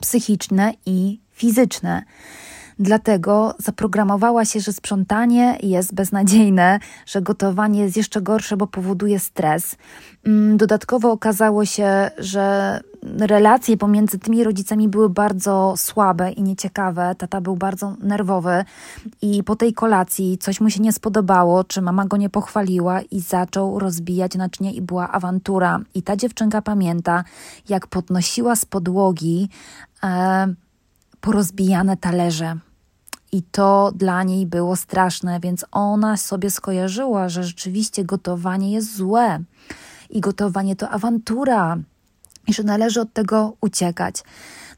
psychiczne 0.00 0.72
i 0.86 1.20
fizyczne. 1.30 2.02
Dlatego 2.78 3.54
zaprogramowała 3.58 4.44
się, 4.44 4.60
że 4.60 4.72
sprzątanie 4.72 5.58
jest 5.62 5.94
beznadziejne, 5.94 6.78
że 7.06 7.22
gotowanie 7.22 7.80
jest 7.80 7.96
jeszcze 7.96 8.22
gorsze, 8.22 8.56
bo 8.56 8.66
powoduje 8.66 9.18
stres. 9.18 9.76
Mm, 10.24 10.56
dodatkowo 10.56 11.12
okazało 11.12 11.64
się, 11.64 12.10
że 12.18 12.80
relacje 13.02 13.76
pomiędzy 13.76 14.18
tymi 14.18 14.44
rodzicami 14.44 14.88
były 14.88 15.10
bardzo 15.10 15.74
słabe 15.76 16.32
i 16.32 16.42
nieciekawe. 16.42 17.14
Tata 17.18 17.40
był 17.40 17.56
bardzo 17.56 17.96
nerwowy 18.00 18.64
i 19.22 19.44
po 19.44 19.56
tej 19.56 19.74
kolacji 19.74 20.38
coś 20.38 20.60
mu 20.60 20.70
się 20.70 20.80
nie 20.80 20.92
spodobało, 20.92 21.64
czy 21.64 21.82
mama 21.82 22.06
go 22.06 22.16
nie 22.16 22.30
pochwaliła 22.30 23.00
i 23.00 23.20
zaczął 23.20 23.78
rozbijać 23.78 24.34
naczynie 24.34 24.72
i 24.72 24.82
była 24.82 25.08
awantura. 25.08 25.80
I 25.94 26.02
ta 26.02 26.16
dziewczynka 26.16 26.62
pamięta, 26.62 27.24
jak 27.68 27.86
podnosiła 27.86 28.56
z 28.56 28.64
podłogi 28.64 29.48
e, 30.02 30.54
porozbijane 31.20 31.96
talerze. 31.96 32.56
I 33.32 33.42
to 33.42 33.92
dla 33.94 34.22
niej 34.22 34.46
było 34.46 34.76
straszne, 34.76 35.40
więc 35.40 35.64
ona 35.70 36.16
sobie 36.16 36.50
skojarzyła, 36.50 37.28
że 37.28 37.44
rzeczywiście 37.44 38.04
gotowanie 38.04 38.72
jest 38.72 38.96
złe 38.96 39.40
i 40.10 40.20
gotowanie 40.20 40.76
to 40.76 40.90
awantura 40.90 41.78
i 42.46 42.54
że 42.54 42.62
należy 42.62 43.00
od 43.00 43.12
tego 43.12 43.56
uciekać. 43.60 44.22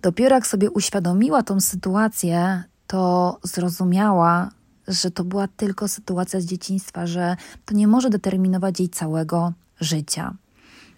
Dopiero 0.02 0.35
jak 0.35 0.47
sobie 0.47 0.71
uświadomiła 0.71 1.42
tą 1.42 1.61
sytuację, 1.61 2.64
to 2.87 3.38
zrozumiała, 3.42 4.50
że 4.88 5.11
to 5.11 5.25
była 5.25 5.49
tylko 5.49 5.88
sytuacja 5.88 6.40
z 6.40 6.44
dzieciństwa, 6.44 7.06
że 7.06 7.37
to 7.64 7.75
nie 7.75 7.87
może 7.87 8.11
determinować 8.11 8.80
jej 8.80 8.88
całego 8.88 9.52
życia. 9.80 10.35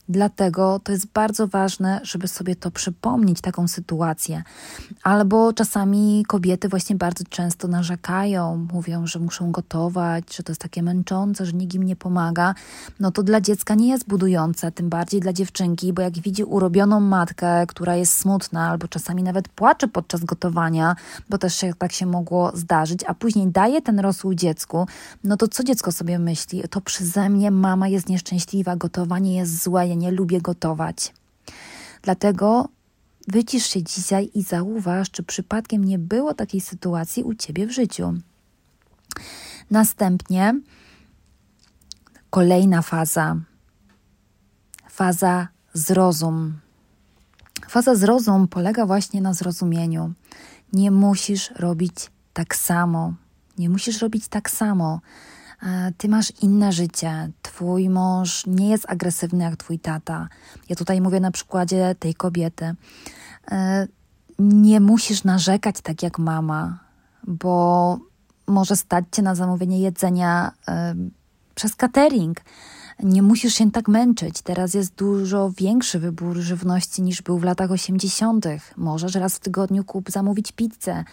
Dlatego 0.09 0.81
to 0.85 0.93
jest 0.93 1.07
bardzo 1.07 1.47
ważne, 1.47 2.01
żeby 2.03 2.29
sobie 2.29 2.57
to 2.57 2.71
przypomnieć, 2.71 3.41
taką 3.41 3.69
sytuację. 3.69 4.43
Albo 5.03 5.53
czasami 5.53 6.25
kobiety 6.29 6.69
właśnie 6.69 6.97
bardzo 6.97 7.25
często 7.29 7.69
narzekają, 7.69 8.67
mówią, 8.73 9.07
że 9.07 9.19
muszą 9.19 9.51
gotować, 9.51 10.37
że 10.37 10.43
to 10.43 10.53
jest 10.53 10.63
takie 10.63 10.83
męczące, 10.83 11.47
że 11.47 11.53
nikt 11.53 11.75
im 11.75 11.83
nie 11.83 11.97
pomaga. 11.97 12.55
No 13.01 13.11
to 13.11 13.23
dla 13.23 13.41
dziecka 13.41 13.75
nie 13.75 13.89
jest 13.89 14.09
budujące, 14.09 14.73
tym 14.73 14.89
bardziej 14.89 15.21
dla 15.21 15.33
dziewczynki, 15.33 15.93
bo 15.93 16.03
jak 16.03 16.19
widzi 16.19 16.45
urobioną 16.45 17.01
matkę, 17.01 17.67
która 17.67 17.97
jest 17.97 18.19
smutna, 18.19 18.71
albo 18.71 18.89
czasami 18.89 19.23
nawet 19.23 19.49
płacze 19.49 19.89
podczas 19.89 20.25
gotowania, 20.25 20.97
bo 21.31 21.39
też 21.39 21.55
się, 21.55 21.75
tak 21.79 21.93
się 21.93 22.07
mogło 22.07 22.53
zdarzyć, 22.55 23.05
a 23.07 23.15
później 23.15 23.49
daje 23.49 23.83
ten 23.83 24.01
rosół 24.01 24.35
dziecku, 24.35 24.87
no 25.25 25.37
to 25.37 25.49
co 25.49 25.65
dziecko 25.65 25.93
sobie 25.93 26.19
myśli? 26.19 26.63
To 26.71 26.81
przeze 26.81 27.29
mnie 27.29 27.51
mama 27.51 27.89
jest 27.89 28.09
nieszczęśliwa, 28.09 28.77
gotowanie 28.77 29.37
jest 29.37 29.63
złe, 29.63 29.96
nie 29.97 30.11
lubię 30.11 30.41
gotować. 30.41 31.15
Dlatego 32.03 32.69
wycisz 33.29 33.67
się 33.67 33.83
dzisiaj 33.83 34.31
i 34.35 34.43
zauważ, 34.43 35.11
czy 35.11 35.23
przypadkiem 35.23 35.85
nie 35.85 35.99
było 35.99 36.35
takiej 36.35 36.61
sytuacji 36.61 37.23
u 37.23 37.35
ciebie 37.35 37.67
w 37.67 37.71
życiu. 37.71 38.15
Następnie 39.71 40.61
kolejna 42.31 42.83
faza. 42.83 43.37
Faza 44.91 45.49
zrozum. 45.75 46.59
Faza 47.69 47.95
zrozum 47.95 48.49
polega 48.49 48.87
właśnie 48.87 49.21
na 49.21 49.35
zrozumieniu. 49.35 50.13
Nie 50.73 50.91
musisz 50.91 51.51
robić 51.51 52.11
tak 52.33 52.57
samo. 52.57 53.15
Nie 53.59 53.69
musisz 53.69 54.03
robić 54.03 54.29
tak 54.29 54.51
samo. 54.51 55.01
E, 55.63 55.93
ty 55.97 56.09
masz 56.09 56.33
inne 56.43 56.73
życie, 56.73 57.31
twój 57.43 57.89
mąż 57.89 58.47
nie 58.47 58.71
jest 58.71 58.91
agresywny 58.91 59.45
jak 59.45 59.57
twój 59.57 59.79
tata. 59.79 60.29
Ja 60.69 60.77
tutaj 60.77 61.01
mówię 61.01 61.21
na 61.21 61.31
przykładzie 61.31 61.95
tej 61.99 62.15
kobiety. 62.15 62.75
E, 63.51 63.87
nie 64.39 64.81
musisz 64.81 65.25
narzekać 65.25 65.81
tak 65.81 66.03
jak 66.03 66.19
mama, 66.19 66.79
bo 67.27 67.99
może 68.47 68.77
stać 68.77 69.05
cię 69.13 69.23
na 69.23 69.35
zamówienie 69.35 69.81
jedzenia 69.81 70.53
e, 70.69 70.95
przez 71.55 71.77
catering 71.77 72.41
nie 73.03 73.23
musisz 73.23 73.55
się 73.55 73.71
tak 73.71 73.89
męczyć. 73.89 74.43
Teraz 74.43 74.75
jest 74.75 74.95
dużo 74.95 75.51
większy 75.51 75.99
wybór 75.99 76.37
żywności 76.37 77.03
niż 77.03 77.23
był 77.23 77.39
w 77.39 77.45
latach 77.45 77.71
80. 77.71 78.47
Możesz 78.77 79.15
raz 79.15 79.37
w 79.37 79.41
tygodniu 79.41 79.85
kup 79.85 80.11
zamówić 80.11 80.53
pizzę. 80.53 81.05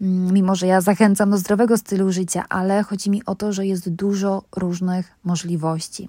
Mm, 0.00 0.32
mimo, 0.32 0.54
że 0.54 0.66
ja 0.66 0.80
zachęcam 0.80 1.30
do 1.30 1.38
zdrowego 1.38 1.78
stylu 1.78 2.12
życia, 2.12 2.44
ale 2.48 2.82
chodzi 2.82 3.10
mi 3.10 3.24
o 3.24 3.34
to, 3.34 3.52
że 3.52 3.66
jest 3.66 3.90
dużo 3.90 4.42
różnych 4.56 5.12
możliwości. 5.24 6.08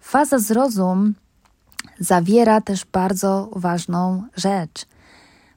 Faza 0.00 0.38
zrozum 0.38 1.14
zawiera 1.98 2.60
też 2.60 2.84
bardzo 2.84 3.50
ważną 3.56 4.22
rzecz, 4.36 4.86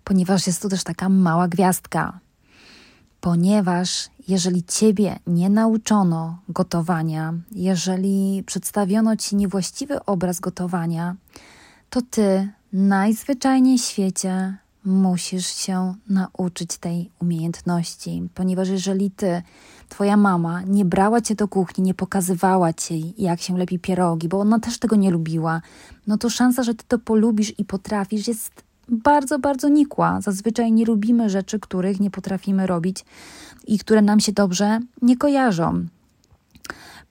ponieważ 0.03 0.47
jest 0.47 0.61
tu 0.61 0.69
też 0.69 0.83
taka 0.83 1.09
mała 1.09 1.47
gwiazdka. 1.47 2.19
Ponieważ 3.25 4.09
jeżeli 4.27 4.63
ciebie 4.63 5.19
nie 5.27 5.49
nauczono 5.49 6.37
gotowania, 6.49 7.33
jeżeli 7.51 8.43
przedstawiono 8.45 9.15
ci 9.15 9.35
niewłaściwy 9.35 10.05
obraz 10.05 10.39
gotowania, 10.39 11.15
to 11.89 12.01
ty 12.01 12.49
najzwyczajniej 12.73 13.79
w 13.79 13.81
świecie 13.81 14.57
musisz 14.85 15.47
się 15.47 15.95
nauczyć 16.09 16.77
tej 16.77 17.09
umiejętności, 17.21 18.29
ponieważ 18.33 18.69
jeżeli 18.69 19.11
ty, 19.11 19.41
twoja 19.89 20.17
mama, 20.17 20.61
nie 20.61 20.85
brała 20.85 21.21
cię 21.21 21.35
do 21.35 21.47
kuchni, 21.47 21.83
nie 21.83 21.93
pokazywała 21.93 22.73
ci, 22.73 23.13
jak 23.17 23.41
się 23.41 23.57
lepi 23.57 23.79
pierogi, 23.79 24.27
bo 24.27 24.39
ona 24.39 24.59
też 24.59 24.79
tego 24.79 24.95
nie 24.95 25.11
lubiła, 25.11 25.61
no 26.07 26.17
to 26.17 26.29
szansa, 26.29 26.63
że 26.63 26.75
ty 26.75 26.85
to 26.87 26.99
polubisz 26.99 27.53
i 27.57 27.65
potrafisz, 27.65 28.27
jest 28.27 28.64
bardzo, 28.89 29.39
bardzo 29.39 29.69
nikła. 29.69 30.21
Zazwyczaj 30.21 30.71
nie 30.71 30.85
lubimy 30.85 31.29
rzeczy, 31.29 31.59
których 31.59 31.99
nie 31.99 32.11
potrafimy 32.11 32.67
robić 32.67 33.05
i 33.67 33.79
które 33.79 34.01
nam 34.01 34.19
się 34.19 34.31
dobrze 34.31 34.79
nie 35.01 35.17
kojarzą. 35.17 35.85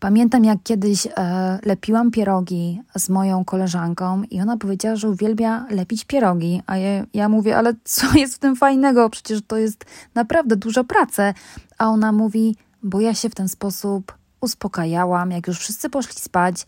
Pamiętam, 0.00 0.44
jak 0.44 0.58
kiedyś 0.62 1.06
e, 1.06 1.58
lepiłam 1.64 2.10
pierogi 2.10 2.80
z 2.98 3.08
moją 3.08 3.44
koleżanką 3.44 4.22
i 4.30 4.40
ona 4.40 4.56
powiedziała, 4.56 4.96
że 4.96 5.10
uwielbia 5.10 5.66
lepić 5.70 6.04
pierogi. 6.04 6.62
A 6.66 6.76
ja, 6.76 7.04
ja 7.14 7.28
mówię, 7.28 7.56
ale 7.56 7.74
co 7.84 8.14
jest 8.18 8.34
w 8.34 8.38
tym 8.38 8.56
fajnego? 8.56 9.10
Przecież 9.10 9.40
to 9.46 9.56
jest 9.56 9.84
naprawdę 10.14 10.56
duża 10.56 10.84
praca. 10.84 11.34
A 11.78 11.88
ona 11.88 12.12
mówi, 12.12 12.56
bo 12.82 13.00
ja 13.00 13.14
się 13.14 13.28
w 13.30 13.34
ten 13.34 13.48
sposób 13.48 14.14
uspokajałam, 14.40 15.30
jak 15.30 15.46
już 15.46 15.58
wszyscy 15.58 15.90
poszli 15.90 16.20
spać. 16.20 16.66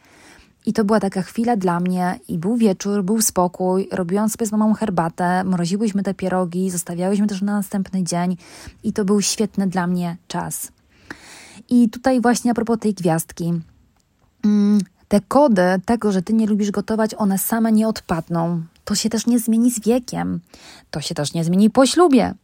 I 0.67 0.73
to 0.73 0.85
była 0.85 1.01
taka 1.01 1.23
chwila 1.23 1.57
dla 1.57 1.81
mnie 1.81 2.21
i 2.29 2.39
był 2.39 2.57
wieczór, 2.57 3.05
był 3.05 3.23
spokój, 3.23 3.89
robiłam 3.93 4.29
sobie 4.29 4.47
z 4.47 4.53
mamą 4.53 4.75
herbatę, 4.75 5.45
mroziłyśmy 5.45 6.03
te 6.03 6.15
pierogi, 6.15 6.71
zostawiałyśmy 6.71 7.27
też 7.27 7.43
na 7.43 7.53
następny 7.53 8.03
dzień 8.05 8.37
i 8.83 8.93
to 8.93 9.05
był 9.05 9.23
świetny 9.23 9.67
dla 9.67 9.87
mnie 9.87 10.17
czas. 10.29 10.73
I 11.69 11.91
tutaj 11.91 12.21
właśnie 12.21 12.51
a 12.51 12.55
propos 12.55 12.79
tej 12.79 12.95
gwiazdki. 12.95 13.53
Mm, 14.45 14.81
te 15.09 15.21
kody 15.21 15.81
tego, 15.85 16.13
że 16.13 16.23
ty 16.23 16.33
nie 16.33 16.47
lubisz 16.47 16.71
gotować, 16.71 17.15
one 17.19 17.39
same 17.39 17.73
nie 17.73 17.89
odpadną. 17.89 18.63
To 18.85 18.95
się 18.95 19.11
też 19.11 19.27
nie 19.27 19.39
zmieni 19.39 19.71
z 19.71 19.81
wiekiem. 19.81 20.41
To 20.91 21.01
się 21.01 21.15
też 21.15 21.35
nie 21.35 21.45
zmieni 21.45 21.71
po 21.71 21.87
ślubie. 21.87 22.35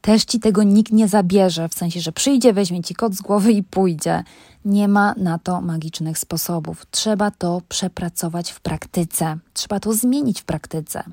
Też 0.00 0.24
ci 0.24 0.40
tego 0.40 0.62
nikt 0.62 0.92
nie 0.92 1.08
zabierze, 1.08 1.68
w 1.68 1.74
sensie, 1.74 2.00
że 2.00 2.12
przyjdzie, 2.12 2.52
weźmie 2.52 2.82
ci 2.82 2.94
kot 2.94 3.14
z 3.14 3.20
głowy 3.20 3.52
i 3.52 3.62
pójdzie. 3.62 4.24
Nie 4.64 4.88
ma 4.88 5.14
na 5.16 5.38
to 5.38 5.60
magicznych 5.60 6.18
sposobów. 6.18 6.86
Trzeba 6.90 7.30
to 7.30 7.62
przepracować 7.68 8.50
w 8.50 8.60
praktyce, 8.60 9.38
trzeba 9.52 9.80
to 9.80 9.92
zmienić 9.92 10.40
w 10.40 10.44
praktyce. 10.44 11.04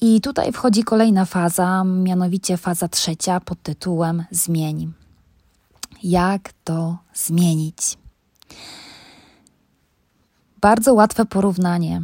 I 0.00 0.20
tutaj 0.20 0.52
wchodzi 0.52 0.84
kolejna 0.84 1.24
faza, 1.24 1.84
mianowicie 1.84 2.56
faza 2.56 2.88
trzecia 2.88 3.40
pod 3.40 3.62
tytułem 3.62 4.24
Zmień. 4.30 4.92
Jak 6.02 6.52
to 6.64 6.98
zmienić? 7.14 7.98
Bardzo 10.60 10.94
łatwe 10.94 11.24
porównanie. 11.24 12.02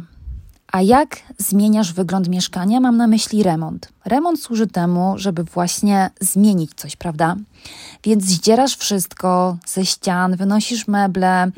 A 0.71 0.81
jak 0.81 1.17
zmieniasz 1.37 1.93
wygląd 1.93 2.29
mieszkania? 2.29 2.79
Mam 2.79 2.97
na 2.97 3.07
myśli 3.07 3.43
remont. 3.43 3.89
Remont 4.05 4.41
służy 4.41 4.67
temu, 4.67 5.13
żeby 5.17 5.43
właśnie 5.43 6.09
zmienić 6.19 6.71
coś, 6.75 6.95
prawda? 6.95 7.35
Więc 8.03 8.23
zdzierasz 8.23 8.77
wszystko 8.77 9.57
ze 9.65 9.85
ścian, 9.85 10.35
wynosisz 10.35 10.87
meble, 10.87 11.51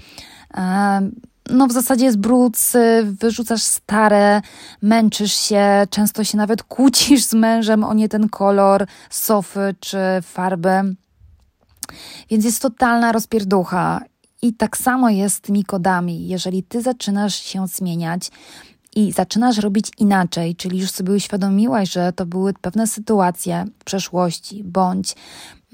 no 1.49 1.67
w 1.67 1.71
zasadzie 1.71 2.05
jest 2.05 2.17
brud, 2.17 2.57
wyrzucasz 3.03 3.63
stare, 3.63 4.41
męczysz 4.81 5.33
się, 5.33 5.87
często 5.89 6.23
się 6.23 6.37
nawet 6.37 6.63
kłócisz 6.63 7.23
z 7.23 7.33
mężem 7.33 7.83
o 7.83 7.93
nie 7.93 8.09
ten 8.09 8.29
kolor 8.29 8.87
sofy 9.09 9.75
czy 9.79 9.97
farby. 10.21 10.95
Więc 12.29 12.45
jest 12.45 12.61
totalna 12.61 13.11
rozpierducha. 13.11 14.01
I 14.41 14.53
tak 14.53 14.77
samo 14.77 15.09
jest 15.09 15.35
z 15.35 15.41
tymi 15.41 15.63
kodami. 15.63 16.27
Jeżeli 16.27 16.63
ty 16.63 16.81
zaczynasz 16.81 17.35
się 17.35 17.67
zmieniać, 17.67 18.31
i 18.95 19.11
zaczynasz 19.11 19.57
robić 19.57 19.91
inaczej, 19.97 20.55
czyli 20.55 20.79
już 20.79 20.91
sobie 20.91 21.13
uświadomiłaś, 21.13 21.91
że 21.91 22.13
to 22.13 22.25
były 22.25 22.53
pewne 22.53 22.87
sytuacje 22.87 23.65
w 23.79 23.83
przeszłości, 23.83 24.63
bądź 24.63 25.15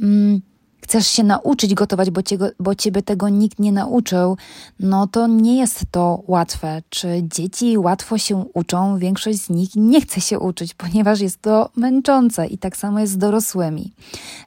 mm, 0.01 0.41
chcesz 0.89 1.07
się 1.07 1.23
nauczyć 1.23 1.73
gotować, 1.73 2.09
bo, 2.09 2.23
ciebie, 2.23 2.51
bo 2.59 2.75
ciebie 2.75 3.01
tego 3.01 3.29
nikt 3.29 3.59
nie 3.59 3.71
nauczył, 3.71 4.37
no 4.79 5.07
to 5.07 5.27
nie 5.27 5.57
jest 5.57 5.83
to 5.91 6.23
łatwe. 6.27 6.81
Czy 6.89 7.07
dzieci 7.23 7.77
łatwo 7.77 8.17
się 8.17 8.45
uczą? 8.53 8.97
Większość 8.97 9.41
z 9.41 9.49
nich 9.49 9.69
nie 9.75 10.01
chce 10.01 10.21
się 10.21 10.39
uczyć, 10.39 10.73
ponieważ 10.73 11.19
jest 11.19 11.41
to 11.41 11.69
męczące 11.75 12.47
i 12.47 12.57
tak 12.57 12.77
samo 12.77 12.99
jest 12.99 13.13
z 13.13 13.17
dorosłymi, 13.17 13.91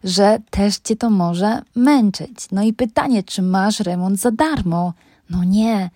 że 0.05 0.39
też 0.51 0.79
cię 0.79 0.97
to 0.97 1.11
może 1.11 1.63
męczyć. 1.75 2.47
No 2.53 2.63
i 2.63 2.73
pytanie, 2.73 3.23
czy 3.23 3.43
masz 3.43 3.81
remont 3.81 4.21
za 4.21 4.31
darmo? 4.31 4.93
No 5.31 5.45
nie 5.45 5.91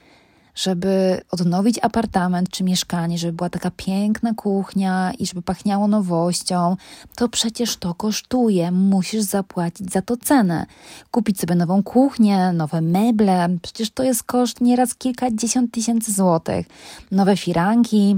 żeby 0.56 1.20
odnowić 1.30 1.78
apartament 1.82 2.50
czy 2.50 2.64
mieszkanie, 2.64 3.18
żeby 3.18 3.32
była 3.32 3.50
taka 3.50 3.70
piękna 3.70 4.34
kuchnia 4.34 5.12
i 5.18 5.26
żeby 5.26 5.42
pachniało 5.42 5.88
nowością, 5.88 6.76
to 7.16 7.28
przecież 7.28 7.76
to 7.76 7.94
kosztuje. 7.94 8.70
Musisz 8.70 9.22
zapłacić 9.22 9.92
za 9.92 10.02
to 10.02 10.16
cenę. 10.16 10.66
Kupić 11.10 11.40
sobie 11.40 11.54
nową 11.54 11.82
kuchnię, 11.82 12.52
nowe 12.52 12.80
meble, 12.80 13.48
przecież 13.62 13.90
to 13.90 14.02
jest 14.02 14.22
koszt 14.22 14.60
nieraz 14.60 14.94
kilkadziesiąt 14.94 15.72
tysięcy 15.72 16.12
złotych. 16.12 16.66
Nowe 17.10 17.36
firanki, 17.36 18.16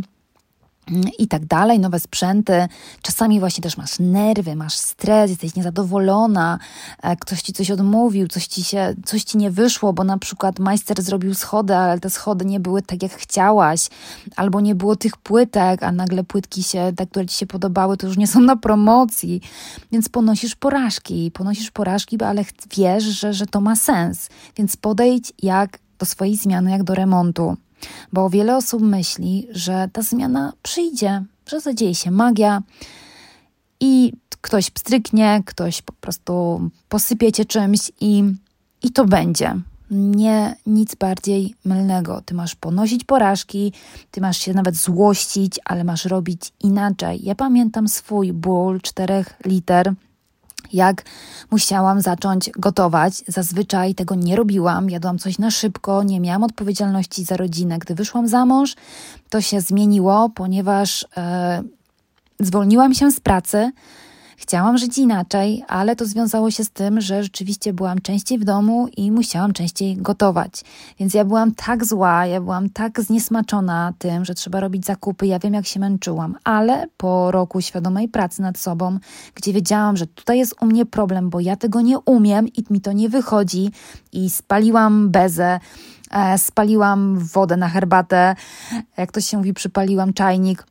i 1.18 1.28
tak 1.28 1.46
dalej, 1.46 1.80
nowe 1.80 2.00
sprzęty. 2.00 2.68
Czasami 3.02 3.40
właśnie 3.40 3.62
też 3.62 3.76
masz 3.76 3.98
nerwy, 3.98 4.56
masz 4.56 4.74
stres, 4.74 5.30
jesteś 5.30 5.54
niezadowolona, 5.54 6.58
e, 7.02 7.16
ktoś 7.16 7.42
ci 7.42 7.52
coś 7.52 7.70
odmówił, 7.70 8.28
coś 8.28 8.46
ci, 8.46 8.64
się, 8.64 8.94
coś 9.04 9.24
ci 9.24 9.38
nie 9.38 9.50
wyszło, 9.50 9.92
bo 9.92 10.04
na 10.04 10.18
przykład 10.18 10.58
majster 10.58 11.02
zrobił 11.02 11.34
schody, 11.34 11.76
ale 11.76 12.00
te 12.00 12.10
schody 12.10 12.44
nie 12.44 12.60
były 12.60 12.82
tak, 12.82 13.02
jak 13.02 13.12
chciałaś, 13.12 13.88
albo 14.36 14.60
nie 14.60 14.74
było 14.74 14.96
tych 14.96 15.16
płytek, 15.16 15.82
a 15.82 15.92
nagle 15.92 16.24
płytki 16.24 16.62
się, 16.62 16.92
te, 16.96 17.06
które 17.06 17.26
ci 17.26 17.36
się 17.36 17.46
podobały, 17.46 17.96
to 17.96 18.06
już 18.06 18.16
nie 18.16 18.26
są 18.26 18.40
na 18.40 18.56
promocji, 18.56 19.40
więc 19.92 20.08
ponosisz 20.08 20.54
porażki, 20.54 21.30
ponosisz 21.30 21.70
porażki, 21.70 22.22
ale 22.22 22.44
wiesz, 22.76 23.04
że, 23.04 23.32
że 23.32 23.46
to 23.46 23.60
ma 23.60 23.76
sens, 23.76 24.28
więc 24.56 24.76
podejdź 24.76 25.32
jak 25.42 25.78
do 25.98 26.06
swojej 26.06 26.36
zmiany, 26.36 26.70
jak 26.70 26.82
do 26.82 26.94
remontu. 26.94 27.56
Bo 28.12 28.30
wiele 28.30 28.56
osób 28.56 28.82
myśli, 28.82 29.48
że 29.50 29.88
ta 29.92 30.02
zmiana 30.02 30.52
przyjdzie, 30.62 31.24
że 31.46 31.60
zadzieje 31.60 31.94
się 31.94 32.10
magia 32.10 32.62
i 33.80 34.12
ktoś 34.40 34.70
pstryknie, 34.70 35.42
ktoś 35.46 35.82
po 35.82 35.92
prostu 35.92 36.60
posypie 36.88 37.32
cię 37.32 37.44
czymś 37.44 37.92
i, 38.00 38.24
i 38.82 38.92
to 38.92 39.04
będzie. 39.04 39.54
Nie 39.90 40.56
nic 40.66 40.94
bardziej 40.94 41.54
mylnego. 41.64 42.22
Ty 42.24 42.34
masz 42.34 42.54
ponosić 42.54 43.04
porażki, 43.04 43.72
ty 44.10 44.20
masz 44.20 44.38
się 44.38 44.52
nawet 44.52 44.76
złościć, 44.76 45.60
ale 45.64 45.84
masz 45.84 46.04
robić 46.04 46.52
inaczej. 46.60 47.20
Ja 47.24 47.34
pamiętam 47.34 47.88
swój 47.88 48.32
ból 48.32 48.80
czterech 48.80 49.34
liter 49.44 49.94
jak 50.72 51.04
musiałam 51.50 52.00
zacząć 52.00 52.50
gotować. 52.50 53.24
Zazwyczaj 53.28 53.94
tego 53.94 54.14
nie 54.14 54.36
robiłam, 54.36 54.90
jadłam 54.90 55.18
coś 55.18 55.38
na 55.38 55.50
szybko, 55.50 56.02
nie 56.02 56.20
miałam 56.20 56.44
odpowiedzialności 56.44 57.24
za 57.24 57.36
rodzinę. 57.36 57.78
Gdy 57.78 57.94
wyszłam 57.94 58.28
za 58.28 58.46
mąż, 58.46 58.74
to 59.30 59.40
się 59.40 59.60
zmieniło, 59.60 60.30
ponieważ 60.34 61.06
e, 61.16 61.62
zwolniłam 62.40 62.94
się 62.94 63.10
z 63.10 63.20
pracy 63.20 63.72
Chciałam 64.40 64.78
żyć 64.78 64.98
inaczej, 64.98 65.64
ale 65.68 65.96
to 65.96 66.06
związało 66.06 66.50
się 66.50 66.64
z 66.64 66.70
tym, 66.70 67.00
że 67.00 67.22
rzeczywiście 67.22 67.72
byłam 67.72 68.00
częściej 68.00 68.38
w 68.38 68.44
domu 68.44 68.88
i 68.96 69.10
musiałam 69.10 69.52
częściej 69.52 69.96
gotować. 69.96 70.64
Więc 70.98 71.14
ja 71.14 71.24
byłam 71.24 71.54
tak 71.54 71.84
zła, 71.84 72.26
ja 72.26 72.40
byłam 72.40 72.70
tak 72.70 73.00
zniesmaczona 73.00 73.92
tym, 73.98 74.24
że 74.24 74.34
trzeba 74.34 74.60
robić 74.60 74.86
zakupy. 74.86 75.26
Ja 75.26 75.38
wiem, 75.38 75.54
jak 75.54 75.66
się 75.66 75.80
męczyłam, 75.80 76.36
ale 76.44 76.86
po 76.96 77.30
roku 77.30 77.60
świadomej 77.60 78.08
pracy 78.08 78.42
nad 78.42 78.58
sobą, 78.58 78.98
gdzie 79.34 79.52
wiedziałam, 79.52 79.96
że 79.96 80.06
tutaj 80.06 80.38
jest 80.38 80.54
u 80.60 80.66
mnie 80.66 80.86
problem, 80.86 81.30
bo 81.30 81.40
ja 81.40 81.56
tego 81.56 81.80
nie 81.80 81.98
umiem 81.98 82.48
i 82.48 82.64
mi 82.70 82.80
to 82.80 82.92
nie 82.92 83.08
wychodzi, 83.08 83.70
i 84.12 84.30
spaliłam 84.30 85.10
bezę 85.10 85.60
e, 86.10 86.38
spaliłam 86.38 87.18
wodę 87.18 87.56
na 87.56 87.68
herbatę, 87.68 88.36
jak 88.96 89.12
to 89.12 89.20
się 89.20 89.36
mówi, 89.36 89.54
przypaliłam 89.54 90.12
czajnik 90.12 90.66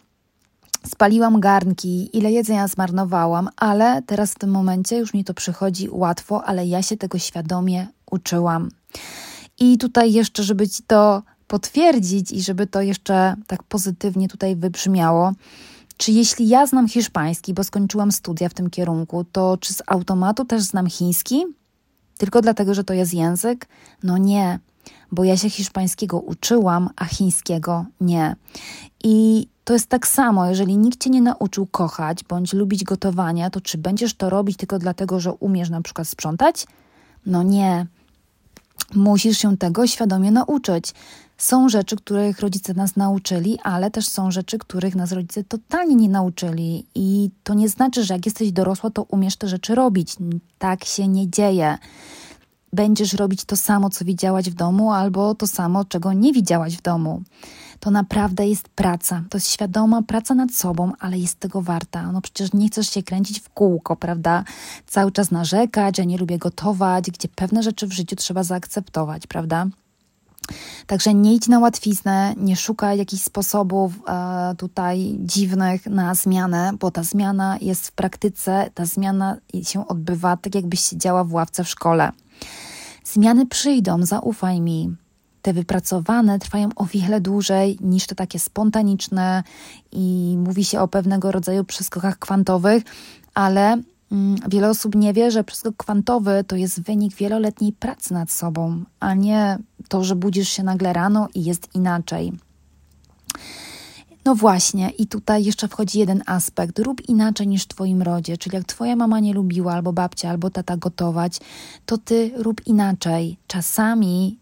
Spaliłam 0.89 1.39
garnki, 1.39 2.17
ile 2.17 2.31
jedzenia 2.31 2.67
zmarnowałam, 2.67 3.49
ale 3.57 4.01
teraz 4.01 4.31
w 4.31 4.39
tym 4.39 4.49
momencie 4.49 4.97
już 4.97 5.13
mi 5.13 5.23
to 5.23 5.33
przychodzi 5.33 5.89
łatwo, 5.91 6.43
ale 6.43 6.67
ja 6.67 6.81
się 6.81 6.97
tego 6.97 7.17
świadomie 7.19 7.87
uczyłam. 8.11 8.69
I 9.59 9.77
tutaj 9.77 10.13
jeszcze, 10.13 10.43
żeby 10.43 10.69
ci 10.69 10.83
to 10.83 11.23
potwierdzić 11.47 12.31
i 12.31 12.41
żeby 12.41 12.67
to 12.67 12.81
jeszcze 12.81 13.35
tak 13.47 13.63
pozytywnie 13.63 14.27
tutaj 14.27 14.55
wybrzmiało, 14.55 15.31
czy 15.97 16.11
jeśli 16.11 16.47
ja 16.47 16.65
znam 16.65 16.87
hiszpański, 16.87 17.53
bo 17.53 17.63
skończyłam 17.63 18.11
studia 18.11 18.49
w 18.49 18.53
tym 18.53 18.69
kierunku, 18.69 19.25
to 19.31 19.57
czy 19.57 19.73
z 19.73 19.81
automatu 19.87 20.45
też 20.45 20.63
znam 20.63 20.87
chiński? 20.87 21.45
Tylko 22.17 22.41
dlatego, 22.41 22.73
że 22.73 22.83
to 22.83 22.93
jest 22.93 23.13
język? 23.13 23.67
No 24.03 24.17
nie, 24.17 24.59
bo 25.11 25.23
ja 25.23 25.37
się 25.37 25.49
hiszpańskiego 25.49 26.19
uczyłam, 26.19 26.89
a 26.95 27.05
chińskiego 27.05 27.85
nie. 28.01 28.35
I 29.03 29.47
to 29.67 29.73
jest 29.73 29.87
tak 29.87 30.07
samo, 30.07 30.45
jeżeli 30.45 30.77
nikt 30.77 31.03
cię 31.03 31.09
nie 31.09 31.21
nauczył 31.21 31.65
kochać 31.65 32.23
bądź 32.23 32.53
lubić 32.53 32.83
gotowania, 32.83 33.49
to 33.49 33.61
czy 33.61 33.77
będziesz 33.77 34.13
to 34.13 34.29
robić 34.29 34.57
tylko 34.57 34.79
dlatego, 34.79 35.19
że 35.19 35.33
umiesz 35.33 35.69
na 35.69 35.81
przykład 35.81 36.07
sprzątać? 36.07 36.67
No 37.25 37.43
nie. 37.43 37.85
Musisz 38.95 39.37
się 39.37 39.57
tego 39.57 39.87
świadomie 39.87 40.31
nauczyć. 40.31 40.93
Są 41.37 41.69
rzeczy, 41.69 41.95
których 41.95 42.39
rodzice 42.39 42.73
nas 42.73 42.95
nauczyli, 42.95 43.59
ale 43.63 43.91
też 43.91 44.07
są 44.07 44.31
rzeczy, 44.31 44.57
których 44.57 44.95
nas 44.95 45.11
rodzice 45.11 45.43
totalnie 45.43 45.95
nie 45.95 46.09
nauczyli. 46.09 46.85
I 46.95 47.29
to 47.43 47.53
nie 47.53 47.69
znaczy, 47.69 48.03
że 48.03 48.13
jak 48.13 48.25
jesteś 48.25 48.51
dorosła, 48.51 48.89
to 48.89 49.03
umiesz 49.03 49.35
te 49.35 49.47
rzeczy 49.47 49.75
robić. 49.75 50.15
Tak 50.59 50.85
się 50.85 51.07
nie 51.07 51.29
dzieje 51.29 51.77
będziesz 52.73 53.13
robić 53.13 53.45
to 53.45 53.55
samo, 53.55 53.89
co 53.89 54.05
widziałaś 54.05 54.49
w 54.49 54.53
domu, 54.53 54.91
albo 54.91 55.35
to 55.35 55.47
samo, 55.47 55.85
czego 55.85 56.13
nie 56.13 56.33
widziałaś 56.33 56.77
w 56.77 56.81
domu. 56.81 57.21
To 57.79 57.91
naprawdę 57.91 58.47
jest 58.47 58.69
praca. 58.69 59.23
To 59.29 59.37
jest 59.37 59.51
świadoma 59.51 60.01
praca 60.01 60.35
nad 60.35 60.51
sobą, 60.51 60.91
ale 60.99 61.17
jest 61.17 61.39
tego 61.39 61.61
warta. 61.61 62.11
No 62.11 62.21
przecież 62.21 62.53
nie 62.53 62.67
chcesz 62.67 62.89
się 62.89 63.03
kręcić 63.03 63.39
w 63.39 63.49
kółko, 63.49 63.95
prawda? 63.95 64.43
Cały 64.87 65.11
czas 65.11 65.31
narzekać, 65.31 65.97
że 65.97 66.05
nie 66.05 66.17
lubię 66.17 66.37
gotować, 66.37 67.11
gdzie 67.11 67.27
pewne 67.27 67.63
rzeczy 67.63 67.87
w 67.87 67.93
życiu 67.93 68.15
trzeba 68.15 68.43
zaakceptować, 68.43 69.27
prawda? 69.27 69.67
Także 70.87 71.13
nie 71.13 71.35
idź 71.35 71.47
na 71.47 71.59
łatwiznę, 71.59 72.33
nie 72.37 72.55
szukaj 72.55 72.97
jakichś 72.97 73.23
sposobów 73.23 73.93
e, 74.07 74.55
tutaj 74.57 75.15
dziwnych 75.19 75.85
na 75.85 76.15
zmianę, 76.15 76.71
bo 76.79 76.91
ta 76.91 77.03
zmiana 77.03 77.57
jest 77.61 77.87
w 77.87 77.91
praktyce, 77.91 78.69
ta 78.73 78.85
zmiana 78.85 79.37
się 79.63 79.87
odbywa 79.87 80.37
tak, 80.37 80.55
jakbyś 80.55 80.79
siedziała 80.79 81.23
w 81.23 81.33
ławce 81.33 81.63
w 81.63 81.69
szkole. 81.69 82.11
Zmiany 83.03 83.45
przyjdą, 83.45 84.05
zaufaj 84.05 84.61
mi. 84.61 84.95
Te 85.47 85.53
wypracowane 85.53 86.39
trwają 86.39 86.69
o 86.75 86.85
wiele 86.85 87.21
dłużej 87.21 87.77
niż 87.81 88.07
te 88.07 88.15
takie 88.15 88.39
spontaniczne 88.39 89.43
i 89.91 90.35
mówi 90.37 90.65
się 90.65 90.79
o 90.79 90.87
pewnego 90.87 91.31
rodzaju 91.31 91.63
przeskokach 91.63 92.19
kwantowych, 92.19 92.83
ale 93.33 93.81
mm, 94.11 94.35
wiele 94.49 94.69
osób 94.69 94.95
nie 94.95 95.13
wie, 95.13 95.31
że 95.31 95.43
przeskok 95.43 95.77
kwantowy 95.77 96.43
to 96.47 96.55
jest 96.55 96.81
wynik 96.81 97.15
wieloletniej 97.15 97.73
pracy 97.73 98.13
nad 98.13 98.31
sobą, 98.31 98.83
a 98.99 99.13
nie 99.13 99.57
to, 99.87 100.03
że 100.03 100.15
budzisz 100.15 100.49
się 100.49 100.63
nagle 100.63 100.93
rano 100.93 101.27
i 101.35 101.43
jest 101.43 101.75
inaczej. 101.75 102.33
No 104.25 104.35
właśnie, 104.35 104.89
i 104.89 105.07
tutaj 105.07 105.43
jeszcze 105.43 105.67
wchodzi 105.67 105.99
jeden 105.99 106.23
aspekt. 106.25 106.79
Rób 106.79 107.09
inaczej 107.09 107.47
niż 107.47 107.63
w 107.63 107.67
Twoim 107.67 108.01
rodzie, 108.01 108.37
czyli 108.37 108.55
jak 108.55 108.65
Twoja 108.65 108.95
mama 108.95 109.19
nie 109.19 109.33
lubiła, 109.33 109.73
albo 109.73 109.93
babcia, 109.93 110.29
albo 110.29 110.49
tata 110.49 110.77
gotować, 110.77 111.39
to 111.85 111.97
Ty 111.97 112.31
rób 112.35 112.67
inaczej. 112.67 113.37
Czasami, 113.47 114.37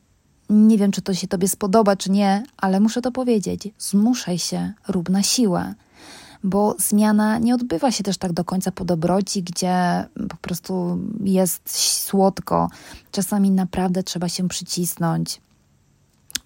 nie 0.49 0.77
wiem, 0.77 0.91
czy 0.91 1.01
to 1.01 1.13
się 1.13 1.27
Tobie 1.27 1.47
spodoba, 1.47 1.95
czy 1.95 2.11
nie, 2.11 2.43
ale 2.57 2.79
muszę 2.79 3.01
to 3.01 3.11
powiedzieć, 3.11 3.67
zmuszaj 3.79 4.37
się, 4.39 4.73
rób 4.87 5.09
na 5.09 5.23
siłę. 5.23 5.73
Bo 6.43 6.75
zmiana 6.79 7.37
nie 7.37 7.55
odbywa 7.55 7.91
się 7.91 8.03
też 8.03 8.17
tak 8.17 8.33
do 8.33 8.43
końca 8.43 8.71
po 8.71 8.85
dobroci, 8.85 9.43
gdzie 9.43 10.05
po 10.29 10.37
prostu 10.37 10.99
jest 11.23 11.61
słodko. 12.03 12.69
Czasami 13.11 13.51
naprawdę 13.51 14.03
trzeba 14.03 14.29
się 14.29 14.47
przycisnąć. 14.47 15.41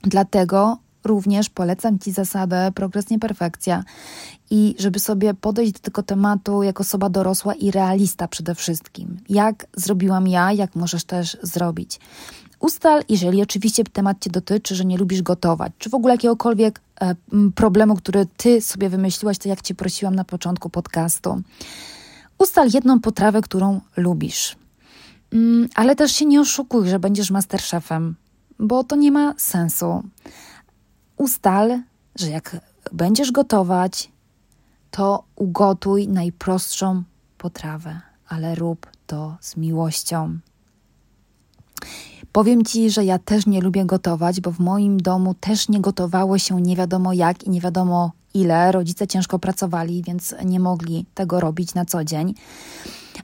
Dlatego 0.02 0.78
również 1.04 1.50
polecam 1.50 2.00
Ci 2.00 2.12
zasadę 2.12 2.72
progres 2.76 3.10
nie 3.10 3.20
perfekcja 3.20 3.84
i 4.50 4.76
żeby 4.80 5.00
sobie 5.00 5.34
podejść 5.34 5.72
do 5.72 5.80
tego 5.80 6.04
tematu 6.04 6.64
jako 6.64 6.82
osoba 6.82 7.10
dorosła 7.10 7.54
i 7.54 7.72
realista 7.72 8.28
przede 8.28 8.56
wszystkim. 8.56 9.18
Jak 9.30 9.68
zrobiłam 9.76 10.28
ja, 10.28 10.52
jak 10.52 10.76
możesz 10.76 11.04
też 11.04 11.38
zrobić. 11.42 12.00
Ustal, 12.60 13.04
jeżeli 13.10 13.42
oczywiście 13.42 13.84
temat 13.84 14.18
Cię 14.24 14.30
dotyczy, 14.30 14.76
że 14.76 14.86
nie 14.86 14.98
lubisz 14.98 15.22
gotować, 15.22 15.74
czy 15.78 15.90
w 15.90 15.94
ogóle 15.94 16.14
jakiegokolwiek 16.14 16.82
e, 17.02 17.16
problemu, 17.56 17.96
który 17.96 18.26
Ty 18.38 18.62
sobie 18.62 18.90
wymyśliłaś, 18.90 19.38
to 19.38 19.50
jak 19.50 19.62
Cię 19.62 19.76
prosiłam 19.76 20.16
na 20.16 20.24
początku 20.24 20.70
podcastu. 20.70 21.42
Ustal 22.38 22.70
jedną 22.74 23.00
potrawę, 23.00 23.42
którą 23.42 23.82
lubisz. 23.98 24.56
Mm, 25.32 25.70
ale 25.76 25.96
też 25.96 26.12
się 26.12 26.26
nie 26.26 26.42
oszukuj, 26.42 26.90
że 26.90 27.00
będziesz 27.00 27.32
masterchefem, 27.32 28.16
bo 28.60 28.84
to 28.84 28.96
nie 28.96 29.12
ma 29.12 29.34
sensu. 29.38 30.04
Ustal, 31.18 31.82
że 32.16 32.30
jak 32.30 32.58
będziesz 32.92 33.32
gotować, 33.32 34.12
to 34.92 35.24
ugotuj 35.36 36.08
najprostszą 36.08 37.04
potrawę, 37.38 38.02
ale 38.28 38.56
rób 38.56 38.88
to 39.08 39.38
z 39.42 39.58
miłością. 39.58 40.40
Powiem 42.32 42.66
ci, 42.66 42.90
że 42.90 43.06
ja 43.06 43.20
też 43.20 43.46
nie 43.46 43.62
lubię 43.62 43.86
gotować, 43.86 44.42
bo 44.42 44.52
w 44.52 44.60
moim 44.60 45.00
domu 45.00 45.34
też 45.34 45.70
nie 45.70 45.82
gotowało 45.82 46.38
się 46.38 46.62
nie 46.62 46.76
wiadomo 46.76 47.14
jak 47.14 47.44
i 47.44 47.50
nie 47.50 47.62
wiadomo 47.62 48.12
ile. 48.34 48.72
Rodzice 48.72 49.08
ciężko 49.08 49.40
pracowali, 49.40 50.04
więc 50.04 50.36
nie 50.46 50.60
mogli 50.60 51.06
tego 51.14 51.40
robić 51.40 51.74
na 51.74 51.86
co 51.86 52.04
dzień. 52.04 52.34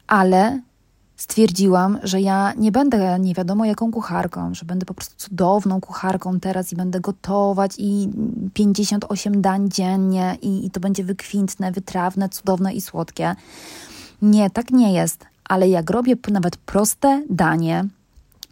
Ale 0.07 0.61
stwierdziłam, 1.15 1.99
że 2.03 2.21
ja 2.21 2.53
nie 2.57 2.71
będę 2.71 3.19
nie 3.19 3.33
wiadomo 3.33 3.65
jaką 3.65 3.91
kucharką, 3.91 4.53
że 4.53 4.65
będę 4.65 4.85
po 4.85 4.93
prostu 4.93 5.13
cudowną 5.17 5.81
kucharką 5.81 6.39
teraz 6.39 6.73
i 6.73 6.75
będę 6.75 6.99
gotować 6.99 7.71
i 7.77 8.09
58 8.53 9.41
dań 9.41 9.69
dziennie 9.69 10.37
i, 10.41 10.65
i 10.65 10.71
to 10.71 10.79
będzie 10.79 11.03
wykwintne, 11.03 11.71
wytrawne, 11.71 12.29
cudowne 12.29 12.73
i 12.73 12.81
słodkie. 12.81 13.35
Nie, 14.21 14.49
tak 14.49 14.71
nie 14.71 14.93
jest. 14.93 15.25
Ale 15.49 15.69
jak 15.69 15.89
robię 15.89 16.15
nawet 16.31 16.57
proste 16.57 17.23
danie, 17.29 17.85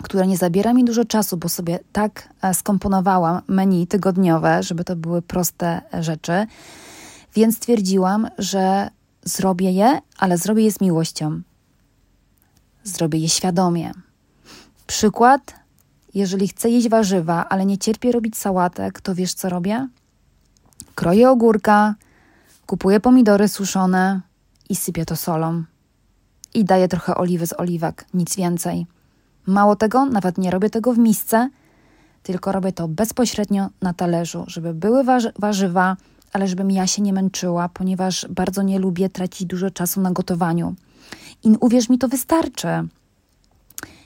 które 0.04 0.28
nie 0.28 0.38
zabiera 0.38 0.74
mi 0.74 0.86
dużo 0.86 1.06
czasu, 1.06 1.38
bo 1.38 1.50
sobie 1.50 1.80
tak 1.92 2.30
e, 2.42 2.54
skomponowałam 2.54 3.42
menu 3.48 3.88
tygodniowe, 3.88 4.64
żeby 4.64 4.84
to 4.84 4.96
były 4.96 5.22
proste 5.22 5.82
rzeczy, 6.00 6.46
więc 7.36 7.58
stwierdziłam, 7.58 8.28
że 8.38 8.90
zrobię 9.24 9.72
je, 9.72 10.02
ale 10.18 10.38
zrobię 10.38 10.64
je 10.64 10.72
z 10.72 10.82
miłością 10.82 11.42
zrobię 12.84 13.20
je 13.20 13.30
świadomie. 13.30 13.92
Przykład, 14.88 15.56
jeżeli 16.14 16.48
chcę 16.48 16.70
jeść 16.70 16.90
warzywa, 16.90 17.50
ale 17.50 17.66
nie 17.66 17.78
cierpię 17.78 18.12
robić 18.12 18.38
sałatek, 18.38 19.02
to 19.02 19.16
wiesz 19.16 19.34
co 19.34 19.50
robię? 19.50 19.88
Kroję 20.96 21.30
ogórka, 21.30 21.96
kupuję 22.66 23.00
pomidory 23.00 23.48
suszone 23.48 24.22
i 24.70 24.76
sypię 24.76 25.06
to 25.06 25.16
solą. 25.16 25.64
I 26.54 26.66
daję 26.66 26.88
trochę 26.88 27.16
oliwy 27.16 27.48
z 27.48 27.54
oliwek, 27.60 28.06
nic 28.14 28.36
więcej. 28.36 28.86
Mało 29.46 29.76
tego, 29.76 30.06
nawet 30.06 30.38
nie 30.38 30.52
robię 30.52 30.70
tego 30.70 30.94
w 30.94 30.98
misce, 30.98 31.50
tylko 32.24 32.52
robię 32.52 32.72
to 32.72 32.88
bezpośrednio 32.88 33.70
na 33.82 33.94
talerzu, 33.94 34.44
żeby 34.48 34.74
były 34.74 35.04
warzywa, 35.40 35.98
ale 36.34 36.48
żebym 36.48 36.72
ja 36.72 36.88
się 36.88 37.02
nie 37.02 37.14
męczyła, 37.14 37.70
ponieważ 37.70 38.28
bardzo 38.30 38.62
nie 38.62 38.80
lubię 38.80 39.10
tracić 39.10 39.48
dużo 39.48 39.72
czasu 39.72 40.02
na 40.02 40.12
gotowaniu. 40.12 40.76
I 41.44 41.56
uwierz 41.60 41.90
mi, 41.90 41.98
to 41.98 42.08
wystarczy. 42.08 42.68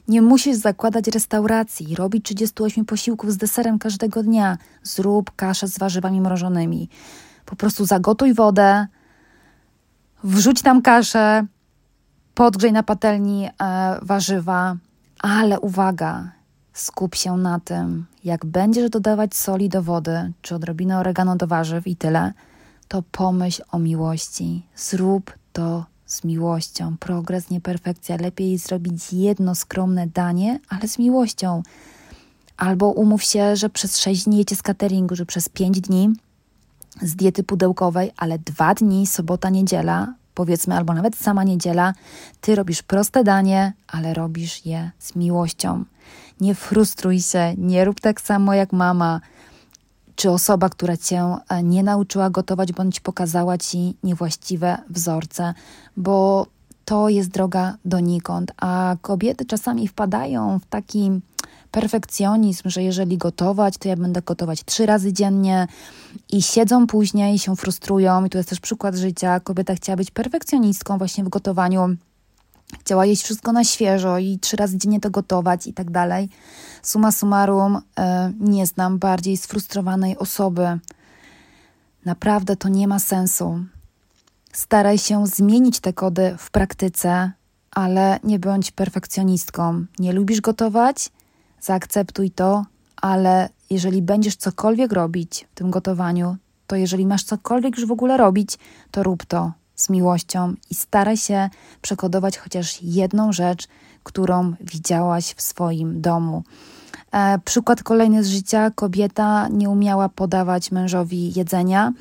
Nie 0.07 0.21
musisz 0.21 0.55
zakładać 0.55 1.07
restauracji, 1.07 1.95
robić 1.95 2.25
38 2.25 2.85
posiłków 2.85 3.31
z 3.31 3.37
deserem 3.37 3.79
każdego 3.79 4.23
dnia. 4.23 4.57
Zrób 4.83 5.31
kaszę 5.35 5.67
z 5.67 5.79
warzywami 5.79 6.21
mrożonymi. 6.21 6.89
Po 7.45 7.55
prostu 7.55 7.85
zagotuj 7.85 8.33
wodę, 8.33 8.87
wrzuć 10.23 10.61
tam 10.61 10.81
kaszę, 10.81 11.45
podgrzej 12.35 12.71
na 12.71 12.83
patelni 12.83 13.47
e, 13.47 13.49
warzywa, 14.01 14.75
ale 15.19 15.59
uwaga, 15.59 16.31
skup 16.73 17.15
się 17.15 17.37
na 17.37 17.59
tym, 17.59 18.05
jak 18.23 18.45
będziesz 18.45 18.89
dodawać 18.89 19.35
soli 19.35 19.69
do 19.69 19.83
wody, 19.83 20.33
czy 20.41 20.55
odrobinę 20.55 20.99
oregano 20.99 21.35
do 21.35 21.47
warzyw 21.47 21.87
i 21.87 21.95
tyle, 21.95 22.33
to 22.87 23.03
pomyśl 23.11 23.63
o 23.71 23.79
miłości. 23.79 24.67
Zrób 24.75 25.33
to 25.53 25.85
z 26.05 26.23
miłością. 26.23 26.97
Progres, 26.97 27.49
nie 27.49 27.61
perfekcja. 27.61 28.17
Lepiej 28.17 28.57
zrobić 28.57 29.13
jedno 29.13 29.55
skromne 29.55 30.07
danie, 30.07 30.59
ale 30.69 30.87
z 30.87 30.99
miłością. 30.99 31.63
Albo 32.57 32.91
umów 32.91 33.23
się, 33.23 33.55
że 33.55 33.69
przez 33.69 33.97
6 33.97 34.23
dni 34.23 34.37
jecie 34.37 34.55
z 34.55 34.61
cateringu, 34.61 35.15
że 35.15 35.25
przez 35.25 35.49
5 35.49 35.81
dni 35.81 36.09
z 37.01 37.15
diety 37.15 37.43
pudełkowej, 37.43 38.11
ale 38.17 38.39
dwa 38.39 38.73
dni, 38.73 39.07
sobota, 39.07 39.49
niedziela, 39.49 40.13
powiedzmy, 40.37 40.75
albo 40.75 40.93
nawet 40.93 41.15
sama 41.15 41.43
niedziela, 41.43 41.93
ty 42.41 42.55
robisz 42.55 42.83
proste 42.83 43.23
danie, 43.23 43.73
ale 43.87 44.13
robisz 44.13 44.65
je 44.65 44.91
z 44.99 45.15
miłością. 45.15 45.83
Nie 46.41 46.55
frustruj 46.55 47.21
się, 47.21 47.53
nie 47.57 47.85
rób 47.85 47.99
tak 47.99 48.21
samo 48.21 48.53
jak 48.53 48.73
mama 48.73 49.21
czy 50.15 50.31
osoba, 50.31 50.69
która 50.69 50.97
cię 50.97 51.35
e, 51.49 51.63
nie 51.63 51.83
nauczyła 51.83 52.29
gotować 52.29 52.73
bądź 52.73 52.99
pokazała 52.99 53.57
ci 53.57 53.97
niewłaściwe 54.03 54.77
wzorce, 54.89 55.53
bo 55.97 56.47
to 56.85 57.09
jest 57.09 57.29
droga 57.29 57.77
donikąd, 57.85 58.51
a 58.57 58.95
kobiety 59.01 59.45
czasami 59.45 59.87
wpadają 59.87 60.59
w 60.59 60.65
taki 60.65 61.21
perfekcjonizm, 61.71 62.69
że 62.69 62.83
jeżeli 62.83 63.17
gotować, 63.17 63.77
to 63.77 63.87
ja 63.87 63.95
będę 63.95 64.21
gotować 64.21 64.63
trzy 64.65 64.85
razy 64.85 65.13
dziennie 65.13 65.67
i 66.29 66.41
siedzą 66.41 66.87
później 66.87 67.35
i 67.35 67.39
się 67.39 67.55
frustrują. 67.55 68.25
I 68.25 68.29
tu 68.29 68.37
jest 68.37 68.49
też 68.49 68.59
przykład 68.59 68.95
życia. 68.95 69.39
Kobieta 69.39 69.75
chciała 69.75 69.95
być 69.95 70.11
perfekcjonistką 70.11 70.97
właśnie 70.97 71.23
w 71.23 71.29
gotowaniu 71.29 71.97
Chciała 72.79 73.05
jeść 73.05 73.23
wszystko 73.23 73.51
na 73.51 73.63
świeżo 73.63 74.17
i 74.17 74.39
trzy 74.39 74.57
razy 74.57 74.77
dziennie 74.77 74.99
to 74.99 75.09
gotować 75.09 75.67
i 75.67 75.73
tak 75.73 75.91
dalej. 75.91 76.29
Suma 76.81 77.11
summarum, 77.11 77.81
e, 77.99 78.33
nie 78.39 78.65
znam 78.65 78.99
bardziej 78.99 79.37
sfrustrowanej 79.37 80.17
osoby. 80.17 80.79
Naprawdę 82.05 82.55
to 82.55 82.69
nie 82.69 82.87
ma 82.87 82.99
sensu. 82.99 83.59
Staraj 84.53 84.97
się 84.97 85.27
zmienić 85.27 85.79
te 85.79 85.93
kody 85.93 86.35
w 86.37 86.51
praktyce, 86.51 87.31
ale 87.71 88.19
nie 88.23 88.39
bądź 88.39 88.71
perfekcjonistką. 88.71 89.85
Nie 89.99 90.13
lubisz 90.13 90.41
gotować? 90.41 91.09
Zaakceptuj 91.67 92.31
to, 92.31 92.65
ale 93.01 93.49
jeżeli 93.69 94.01
będziesz 94.01 94.35
cokolwiek 94.35 94.91
robić 94.91 95.47
w 95.51 95.55
tym 95.55 95.71
gotowaniu, 95.71 96.37
to 96.67 96.75
jeżeli 96.75 97.05
masz 97.05 97.23
cokolwiek 97.23 97.77
już 97.77 97.85
w 97.85 97.91
ogóle 97.91 98.17
robić, 98.17 98.57
to 98.91 99.03
rób 99.03 99.25
to 99.25 99.51
z 99.75 99.89
miłością 99.89 100.53
i 100.69 100.75
staraj 100.75 101.17
się 101.17 101.49
przekodować 101.81 102.37
chociaż 102.37 102.81
jedną 102.81 103.33
rzecz, 103.33 103.67
którą 104.03 104.53
widziałaś 104.61 105.33
w 105.33 105.41
swoim 105.41 106.01
domu. 106.01 106.43
E, 107.11 107.39
przykład 107.45 107.83
kolejny 107.83 108.23
z 108.23 108.27
życia. 108.27 108.71
Kobieta 108.71 109.47
nie 109.47 109.69
umiała 109.69 110.09
podawać 110.09 110.71
mężowi 110.71 111.39
jedzenia. 111.39 111.93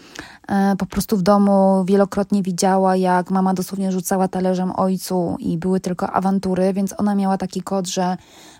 E, 0.48 0.76
po 0.78 0.86
prostu 0.86 1.16
w 1.16 1.22
domu 1.22 1.84
wielokrotnie 1.84 2.42
widziała, 2.42 2.96
jak 2.96 3.30
mama 3.30 3.54
dosłownie 3.54 3.92
rzucała 3.92 4.28
talerzem 4.28 4.72
ojcu 4.76 5.36
i 5.38 5.58
były 5.58 5.80
tylko 5.80 6.10
awantury, 6.10 6.72
więc 6.72 6.94
ona 6.98 7.14
miała 7.14 7.38
taki 7.38 7.62
kod, 7.62 7.86
że 7.86 8.16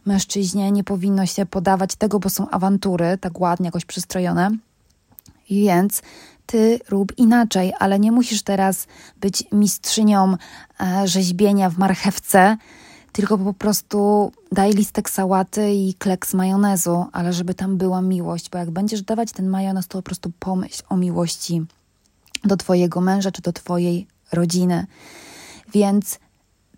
mężczyźnie 0.06 0.72
nie 0.72 0.84
powinno 0.84 1.26
się 1.26 1.46
podawać 1.46 1.96
tego, 1.96 2.18
bo 2.18 2.30
są 2.30 2.50
awantury, 2.50 3.18
tak 3.20 3.40
ładnie 3.40 3.66
jakoś 3.66 3.84
przystrojone. 3.84 4.50
Więc 5.50 6.02
ty 6.46 6.80
rób 6.88 7.18
inaczej, 7.18 7.72
ale 7.78 7.98
nie 7.98 8.12
musisz 8.12 8.42
teraz 8.42 8.86
być 9.20 9.44
mistrzynią 9.52 10.36
e, 10.80 11.08
rzeźbienia 11.08 11.70
w 11.70 11.78
marchewce, 11.78 12.56
tylko 13.16 13.38
po 13.38 13.54
prostu 13.54 14.32
daj 14.52 14.72
listek 14.72 15.10
sałaty 15.10 15.72
i 15.72 15.94
kleks 15.94 16.34
majonezu, 16.34 17.06
ale 17.12 17.32
żeby 17.32 17.54
tam 17.54 17.76
była 17.76 18.02
miłość, 18.02 18.50
bo 18.50 18.58
jak 18.58 18.70
będziesz 18.70 19.02
dawać 19.02 19.32
ten 19.32 19.48
majonez, 19.48 19.86
to 19.86 19.98
po 19.98 20.02
prostu 20.02 20.32
pomyśl 20.38 20.82
o 20.88 20.96
miłości 20.96 21.62
do 22.44 22.56
twojego 22.56 23.00
męża 23.00 23.30
czy 23.30 23.42
do 23.42 23.52
twojej 23.52 24.06
rodziny. 24.32 24.86
Więc 25.72 26.18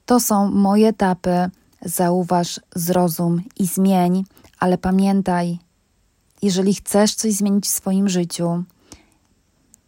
to 0.06 0.20
są 0.20 0.50
moje 0.50 0.88
etapy. 0.88 1.50
Zauważ, 1.82 2.60
zrozum 2.74 3.42
i 3.58 3.66
zmień, 3.66 4.24
ale 4.58 4.78
pamiętaj, 4.78 5.58
jeżeli 6.42 6.74
chcesz 6.74 7.14
coś 7.14 7.32
zmienić 7.32 7.66
w 7.66 7.68
swoim 7.68 8.08
życiu, 8.08 8.64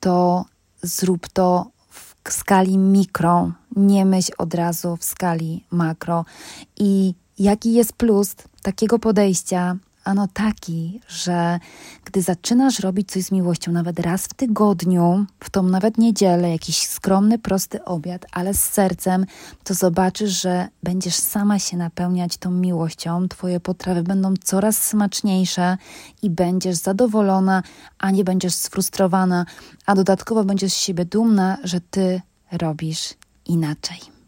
to 0.00 0.44
zrób 0.82 1.28
to 1.28 1.70
w 1.90 2.32
skali 2.32 2.78
mikro, 2.78 3.52
nie 3.76 4.04
myśl 4.04 4.32
od 4.38 4.54
razu 4.54 4.96
w 4.96 5.04
skali 5.04 5.64
makro. 5.70 6.24
I 6.76 7.14
jaki 7.38 7.72
jest 7.72 7.92
plus 7.92 8.34
takiego 8.62 8.98
podejścia 8.98 9.76
Ano 10.04 10.28
taki, 10.32 11.00
że 11.08 11.58
gdy 12.04 12.22
zaczynasz 12.22 12.80
robić 12.80 13.10
coś 13.10 13.22
z 13.22 13.32
miłością, 13.32 13.72
nawet 13.72 14.00
raz 14.00 14.24
w 14.24 14.34
tygodniu, 14.34 15.26
w 15.40 15.50
tą 15.50 15.62
nawet 15.62 15.98
niedzielę, 15.98 16.50
jakiś 16.50 16.86
skromny, 16.86 17.38
prosty 17.38 17.84
obiad, 17.84 18.26
ale 18.32 18.54
z 18.54 18.64
sercem, 18.64 19.26
to 19.64 19.74
zobaczysz, 19.74 20.40
że 20.42 20.68
będziesz 20.82 21.14
sama 21.14 21.58
się 21.58 21.76
napełniać 21.76 22.36
tą 22.36 22.50
miłością. 22.50 23.28
Twoje 23.28 23.60
potrawy 23.60 24.02
będą 24.02 24.34
coraz 24.44 24.82
smaczniejsze 24.82 25.76
i 26.22 26.30
będziesz 26.30 26.76
zadowolona, 26.76 27.62
a 27.98 28.10
nie 28.10 28.24
będziesz 28.24 28.54
sfrustrowana, 28.54 29.46
a 29.86 29.94
dodatkowo 29.94 30.44
będziesz 30.44 30.72
z 30.72 30.76
siebie 30.76 31.04
dumna, 31.04 31.58
że 31.64 31.80
ty 31.80 32.20
robisz 32.52 33.14
inaczej. 33.50 34.19